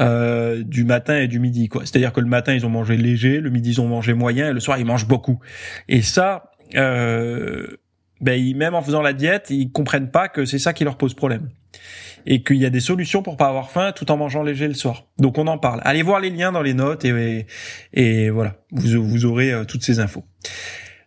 euh, 0.00 0.62
du 0.62 0.84
matin 0.84 1.18
et 1.18 1.28
du 1.28 1.38
midi 1.38 1.68
quoi. 1.68 1.82
C'est-à-dire 1.82 2.12
que 2.12 2.20
le 2.20 2.28
matin 2.28 2.54
ils 2.54 2.64
ont 2.64 2.70
mangé 2.70 2.96
léger, 2.96 3.40
le 3.40 3.50
midi 3.50 3.72
ils 3.72 3.80
ont 3.80 3.88
mangé 3.88 4.14
moyen 4.14 4.50
et 4.50 4.52
le 4.52 4.60
soir 4.60 4.78
ils 4.78 4.86
mangent 4.86 5.08
beaucoup. 5.08 5.38
Et 5.88 6.02
ça 6.02 6.50
euh, 6.74 7.66
ben, 8.20 8.56
même 8.56 8.74
en 8.74 8.82
faisant 8.82 9.02
la 9.02 9.12
diète, 9.12 9.48
ils 9.50 9.70
comprennent 9.70 10.10
pas 10.10 10.28
que 10.28 10.44
c'est 10.44 10.58
ça 10.58 10.72
qui 10.72 10.84
leur 10.84 10.96
pose 10.96 11.14
problème 11.14 11.48
et 12.26 12.42
qu'il 12.42 12.56
y 12.56 12.66
a 12.66 12.70
des 12.70 12.80
solutions 12.80 13.22
pour 13.22 13.36
pas 13.36 13.46
avoir 13.46 13.70
faim 13.70 13.92
tout 13.94 14.10
en 14.10 14.16
mangeant 14.16 14.42
léger 14.42 14.66
le 14.66 14.74
soir. 14.74 15.04
Donc 15.18 15.38
on 15.38 15.46
en 15.46 15.58
parle. 15.58 15.80
Allez 15.84 16.02
voir 16.02 16.20
les 16.20 16.30
liens 16.30 16.50
dans 16.50 16.62
les 16.62 16.74
notes 16.74 17.04
et, 17.04 17.46
et, 17.92 18.30
voilà, 18.30 18.56
vous, 18.72 19.06
vous 19.06 19.24
aurez 19.24 19.52
euh, 19.52 19.64
toutes 19.64 19.84
ces 19.84 20.00
infos. 20.00 20.24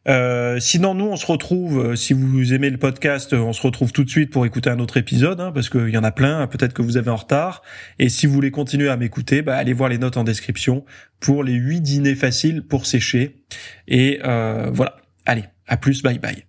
Euh, 0.07 0.59
sinon, 0.59 0.95
nous, 0.95 1.05
on 1.05 1.15
se 1.15 1.25
retrouve, 1.25 1.79
euh, 1.79 1.95
si 1.95 2.13
vous 2.13 2.53
aimez 2.53 2.69
le 2.69 2.77
podcast, 2.77 3.33
on 3.33 3.53
se 3.53 3.61
retrouve 3.61 3.91
tout 3.91 4.03
de 4.03 4.09
suite 4.09 4.31
pour 4.31 4.45
écouter 4.45 4.69
un 4.69 4.79
autre 4.79 4.97
épisode, 4.97 5.39
hein, 5.41 5.51
parce 5.51 5.69
qu'il 5.69 5.89
y 5.89 5.97
en 5.97 6.03
a 6.03 6.11
plein, 6.11 6.47
peut-être 6.47 6.73
que 6.73 6.81
vous 6.81 6.97
avez 6.97 7.11
en 7.11 7.17
retard. 7.17 7.61
Et 7.99 8.09
si 8.09 8.25
vous 8.25 8.33
voulez 8.33 8.51
continuer 8.51 8.89
à 8.89 8.97
m'écouter, 8.97 9.41
bah, 9.41 9.55
allez 9.55 9.73
voir 9.73 9.89
les 9.89 9.97
notes 9.97 10.17
en 10.17 10.23
description 10.23 10.85
pour 11.19 11.43
les 11.43 11.53
huit 11.53 11.81
dîners 11.81 12.15
faciles 12.15 12.63
pour 12.63 12.85
sécher. 12.85 13.43
Et 13.87 14.19
euh, 14.23 14.69
voilà, 14.73 14.95
allez, 15.25 15.45
à 15.67 15.77
plus, 15.77 16.01
bye 16.01 16.19
bye. 16.19 16.48